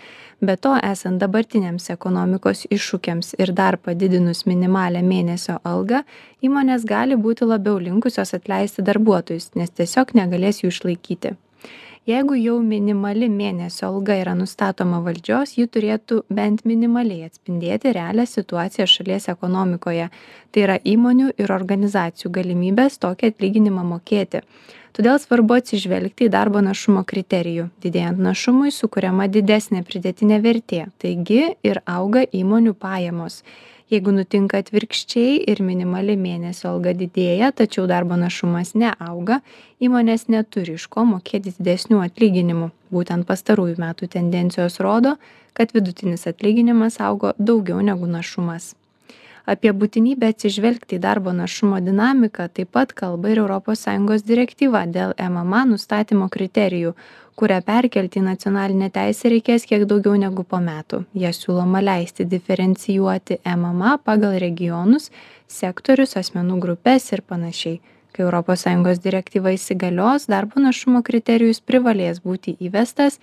Be 0.44 0.58
to 0.60 0.74
esant 0.90 1.24
dabartiniams 1.24 1.88
ekonomikos 1.96 2.66
iššūkiams 2.68 3.32
ir 3.40 3.54
dar 3.56 3.80
padidinus 3.80 4.44
minimalią 4.50 5.00
mėnesio 5.06 5.56
algą 5.64 6.02
įmonės 6.44 6.84
gali 6.84 7.16
būti 7.16 7.48
labiau 7.48 7.80
linkusios 7.80 8.36
atleisti 8.36 8.84
darbuotojus 8.84 9.54
nes 9.56 9.72
tiesiog 9.72 10.12
negalės 10.20 10.60
jų 10.66 10.74
išlaikyti 10.74 11.36
jeigu 12.06 12.36
jau 12.38 12.56
minimali 12.62 13.28
mėnesio 13.32 13.90
alga 13.90 14.16
yra 14.20 14.34
nustatoma 14.38 15.02
valdžios 15.04 15.56
ji 15.58 15.66
turėtų 15.66 16.22
bent 16.30 16.64
minimaliai 16.68 17.26
atspindėti 17.26 17.92
realią 17.96 18.26
situaciją 18.30 18.86
šalies 18.90 19.28
ekonomikoje. 19.32 20.08
Tai 20.50 20.64
yra 20.64 20.78
įmonių 20.94 21.32
ir 21.36 21.52
organizacijų 21.52 22.32
galimybes 22.38 23.00
tokį 23.02 23.32
atlyginimą 23.32 23.84
mokėti. 23.90 24.42
Todėl 24.96 25.18
svarbu 25.20 25.58
atsižvelgti 25.58 26.24
į 26.24 26.32
darbo 26.32 26.62
našumo 26.64 27.02
kriterijų. 27.04 27.66
Didėjant 27.84 28.22
našumui 28.22 28.70
sukuriama 28.72 29.26
didesnė 29.28 29.82
pridėtinė 29.84 30.38
vertė. 30.40 30.86
Taigi 31.02 31.42
ir 31.60 31.82
auga 31.84 32.22
įmonių 32.24 32.72
pajamos 32.80 33.42
jeigu 33.92 34.12
nutinka 34.14 34.60
atvirkščiai 34.62 35.36
ir 35.52 35.62
minimali 35.62 36.16
mėnesio 36.20 36.72
alga 36.72 36.94
didėja 36.96 37.52
tačiau 37.60 37.86
darbo 37.90 38.18
našumas 38.20 38.74
neauga 38.74 39.40
įmonės 39.82 40.26
neturi 40.32 40.78
iš 40.78 40.88
ko 40.92 41.06
mokėti 41.12 41.54
didesnių 41.58 42.02
atlyginimų. 42.06 42.70
Būtent 42.94 43.26
pastarųjų 43.28 43.78
metų 43.82 44.10
tendencijos 44.16 44.80
rodo 44.82 45.16
kad 45.56 45.72
vidutinis 45.74 46.26
atlyginimas 46.30 47.00
augo 47.00 47.32
daugiau 47.38 47.80
negu 47.84 48.10
našumas 48.10 48.74
apie 49.46 49.72
būtinybę 49.72 50.32
atsižvelgti 50.34 50.98
į 50.98 51.02
darbo 51.06 51.32
našumo 51.36 51.78
dinamiką 51.80 52.48
taip 52.52 52.72
pat 52.74 52.92
kalba 52.92 53.30
ir 53.32 53.42
europos 53.44 53.86
sąjungos 53.86 54.26
direktyva 54.26 54.84
dėl 54.90 55.14
mma 55.30 55.64
nustatymo 55.70 56.28
kriterijų 56.32 56.96
kurią 57.36 57.58
perkelti 57.64 58.20
į 58.20 58.26
nacionalinę 58.26 58.88
teisę 58.92 59.30
reikės 59.32 59.66
kiek 59.68 59.84
daugiau 59.88 60.16
negu 60.20 60.44
po 60.44 60.60
metų. 60.62 61.02
Ja 61.14 61.32
siūloma 61.36 61.82
leisti 61.84 62.24
diferencijuoti 62.24 63.40
mma 63.56 63.96
pagal 64.04 64.38
regionus 64.40 65.10
sektorius 65.46 66.16
asmenų 66.16 66.58
grupes 66.64 67.12
ir 67.12 67.22
panašiai. 67.22 67.80
Kai 68.16 68.24
europos 68.24 68.64
sąjungos 68.64 69.02
direktyva 69.04 69.52
įsigalios 69.52 70.24
darbo 70.32 70.62
našumo 70.64 71.02
kriterijus 71.04 71.60
privalės 71.60 72.22
būti 72.24 72.56
įvestas 72.64 73.20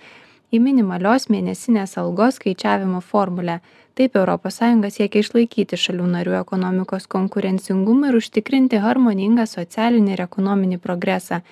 į 0.54 0.60
minimalios 0.62 1.26
mėnesinės 1.32 1.96
algos 2.02 2.38
skaičiavimo 2.38 3.00
formulę. 3.02 3.58
Taip 3.98 4.16
sąjunga 4.60 4.90
siekia 4.94 5.22
išlaikyti 5.24 5.78
šalių 5.84 6.06
narių 6.14 6.38
ekonomikos 6.40 7.06
konkurencingumą 7.16 8.10
ir 8.10 8.18
užtikrinti 8.20 8.80
harmoningą 8.86 9.46
socialinį 9.50 10.16
ir 10.16 10.24
ekonominį 10.28 10.80
progresą. 10.86 11.42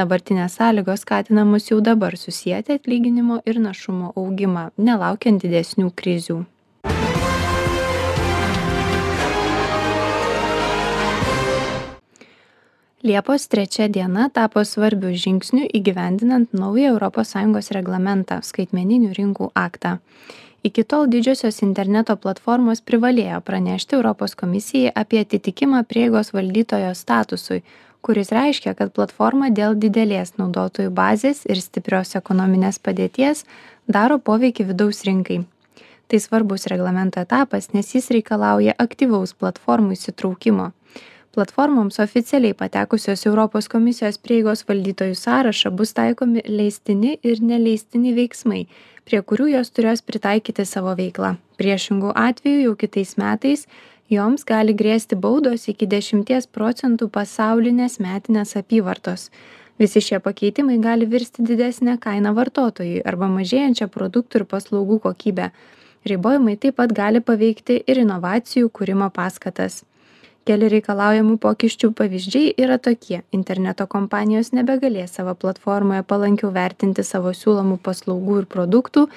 Dabartinės 0.00 0.60
sąlygos 0.60 1.04
skatina 1.04 1.44
mus 1.44 1.68
jau 1.72 1.80
dabar 1.90 2.16
susieti 2.16 2.78
atlyginimo 2.78 3.42
ir 3.44 3.60
našumo 3.60 4.14
augimą 4.14 4.70
nelaukiant 4.78 5.44
didesnių 5.44 5.92
krizių 6.02 6.40
Liepos 13.02 13.48
trečia 13.48 13.88
diena 13.88 14.26
tapo 14.28 14.60
svarbiu 14.60 15.14
žingsniu 15.16 15.64
įgyvendinant 15.72 16.50
naują 16.52 16.98
ES 17.00 17.70
reglamentą 17.72 18.42
skaitmeninių 18.44 19.14
rinkų 19.16 19.46
aktą. 19.54 19.98
Iki 20.62 20.84
tol 20.84 21.06
didžiosios 21.08 21.62
interneto 21.64 22.16
platformos 22.16 22.82
privalėjo 22.84 23.40
pranešti 23.40 23.96
Europos 23.96 24.36
komisijai 24.36 24.92
apie 24.94 25.20
atitikimą 25.24 25.80
prieigos 25.88 26.32
valdytojo 26.36 26.90
statusui, 26.94 27.62
kuris 28.02 28.32
reiškia 28.36 28.74
kad 28.74 28.92
platforma 28.92 29.48
dėl 29.48 29.78
didelės 29.80 30.36
naudotojų 30.36 30.90
bazės 30.90 31.46
ir 31.48 31.56
stiprios 31.56 32.12
ekonominės 32.20 32.78
padėties 32.78 33.46
daro 33.88 34.18
poveikį 34.18 34.68
vidaus 34.74 35.00
rinkai 35.08 35.40
tai 36.10 36.18
svarbus 36.18 36.66
reglamento 36.66 37.20
etapas 37.22 37.70
nes 37.72 37.94
jis 37.94 38.10
reikalauja 38.10 38.74
aktyvaus 38.82 39.32
platformų 39.32 39.94
įsitraukimo 39.94 40.72
platformoms 41.34 41.98
oficialiai 41.98 42.54
patekusios 42.54 43.22
europos 43.26 43.68
komisijos 43.70 44.18
prieigos 44.18 44.64
valdytojų 44.68 45.14
sąrašą 45.14 45.70
bus 45.78 45.92
taikomi 45.94 46.42
leistini 46.46 47.16
ir 47.22 47.42
neleistini 47.42 48.14
veiksmai 48.16 48.64
prie 49.06 49.20
kurių 49.22 49.46
jos 49.54 49.70
turės 49.74 50.02
pritaikyti 50.06 50.66
savo 50.66 50.94
veiklą. 50.98 51.36
Priešingu 51.58 52.12
atveju 52.14 52.66
jau 52.66 52.74
kitais 52.82 53.16
metais 53.18 53.66
joms 54.10 54.44
gali 54.46 54.74
grėsti 54.74 55.18
baudos 55.18 55.68
iki 55.70 55.86
dešimties 55.86 56.46
procentų 56.46 57.08
pasaulinės 57.14 57.98
metinės 58.02 58.56
apyvartos. 58.58 59.30
Visi 59.78 60.02
šie 60.04 60.18
pakeitimai 60.20 60.78
gali 60.82 61.06
virsti 61.08 61.46
didesne 61.46 61.96
kaina 61.98 62.34
vartotojui 62.36 63.04
arba 63.06 63.30
mažėjančia 63.32 63.88
produktų 63.88 64.42
ir 64.42 64.48
paslaugų 64.50 64.98
kokybe 65.06 65.52
ribojimai 66.10 66.56
taip 66.56 66.76
pat 66.80 66.92
gali 66.96 67.20
paveikti 67.20 67.78
ir 67.86 68.02
inovacijų 68.02 68.70
kūrimo 68.72 69.08
paskatas 69.14 69.84
keli 70.48 70.68
reikalaujamų 70.72 71.36
pokyčių 71.42 71.92
pavyzdžiai 71.98 72.54
yra 72.64 72.78
tokie. 72.82 73.22
Interneto 73.36 73.86
kompanijos 73.90 74.52
nebegalės 74.56 75.16
savo 75.18 75.34
platformoje 75.34 76.04
palankiau 76.06 76.52
vertinti 76.54 77.04
savo 77.06 77.34
siūlomų 77.36 77.80
paslaugų 77.84 78.42
ir 78.42 78.48
produktų 78.54 79.08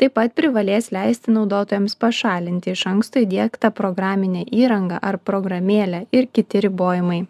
taip 0.00 0.16
pat 0.18 0.34
privalės 0.34 0.90
leisti 0.94 1.34
naudotojams 1.34 1.94
pašalinti 2.00 2.72
iš 2.74 2.86
anksto 2.90 3.22
įdiegtą 3.22 3.70
programinę 3.76 4.46
įrangą 4.50 4.98
ar 5.02 5.20
programėlę 5.22 6.06
ir 6.12 6.26
kiti 6.32 6.64
ribojimai 6.66 7.22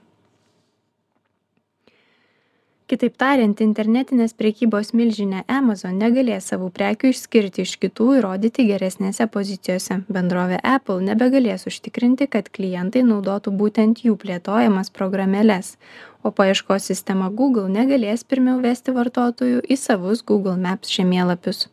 kitaip 2.93 3.15
tariant 3.17 3.61
internetinės 3.65 4.35
prekybos 4.37 4.91
milžinė 4.93 5.47
amazon 5.49 5.97
negalės 5.97 6.51
savų 6.53 6.69
prekių 6.77 7.13
išskirti 7.15 7.65
iš 7.65 7.79
kitų 7.81 8.09
ir 8.19 8.27
rodyti 8.27 8.67
geresnėse 8.69 9.25
pozicijose. 9.33 10.03
Bendrovė 10.13 10.59
apple 10.61 11.01
nebegalės 11.07 11.65
užtikrinti 11.71 12.29
kad 12.29 12.51
klientai 12.53 13.01
naudotų 13.09 13.55
būtent 13.57 14.05
jų 14.05 14.19
plėtojamas 14.21 14.93
programėles. 14.93 15.79
O 16.23 16.35
paieškos 16.37 16.91
sistema 16.93 17.31
google 17.33 17.71
negalės 17.73 18.27
pirmiau 18.29 18.61
vesti 18.61 18.93
vartotojų 18.93 19.65
į 19.65 19.81
savus 19.81 20.21
google 20.29 20.59
maps 20.61 20.93
žemėlapius. 20.93 21.71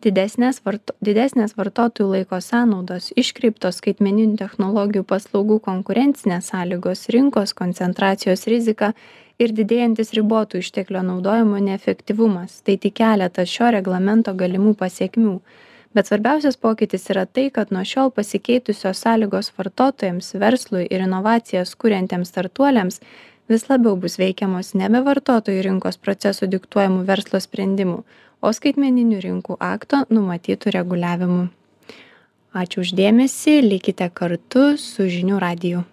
Didesnės 0.00 0.62
varto 0.64 0.94
didesnės 1.04 1.56
vartotojų 1.58 2.12
laiko 2.14 2.38
sąnaudos 2.40 3.10
iškreiptos 3.18 3.82
skaitmeninių 3.82 4.38
technologijų 4.40 5.04
paslaugų 5.12 5.60
konkurencinės 5.68 6.52
sąlygos 6.52 7.08
rinkos 7.12 7.52
koncentracijos 7.58 8.46
rizika 8.48 8.94
ir 9.38 9.54
didėjantis 9.54 10.12
ribotų 10.18 10.62
išteklių 10.64 11.04
naudojimo 11.12 11.62
neefektyvumas. 11.62 12.60
Tai 12.66 12.76
tik 12.82 12.98
keletas 13.00 13.48
šio 13.52 13.72
reglamento 13.78 14.34
galimų 14.34 14.74
pasekmių 14.78 15.38
bet 15.94 16.06
svarbiausias 16.06 16.56
pokytis 16.56 17.08
yra 17.10 17.24
tai 17.26 17.48
kad 17.50 17.72
nuo 17.72 17.84
šiol 17.84 18.12
pasikeitusios 18.14 19.00
sąlygos 19.04 19.52
vartotojams 19.56 20.34
verslui 20.42 20.84
ir 20.90 21.04
inovacijas 21.06 21.74
kuriantiems 21.74 22.30
startuoliams 22.32 23.00
vis 23.48 23.66
labiau 23.70 23.96
bus 23.96 24.18
veikiamos 24.20 24.74
nebe 24.78 25.02
vartotojų 25.08 25.64
rinkos 25.70 26.00
procesų 26.04 26.50
diktuojamų 26.54 27.04
verslo 27.08 27.40
sprendimų 27.40 27.98
o 28.40 28.54
skaitmeninių 28.54 29.20
rinkų 29.24 29.58
akto 29.58 30.04
numatytų 30.14 30.76
reguliavimų. 30.78 31.44
Ačiū 32.58 32.84
už 32.84 32.94
dėmesį 32.96 33.60
likite 33.64 34.10
kartu 34.14 34.74
su 34.78 35.08
žinių 35.08 35.40
radiju 35.42 35.86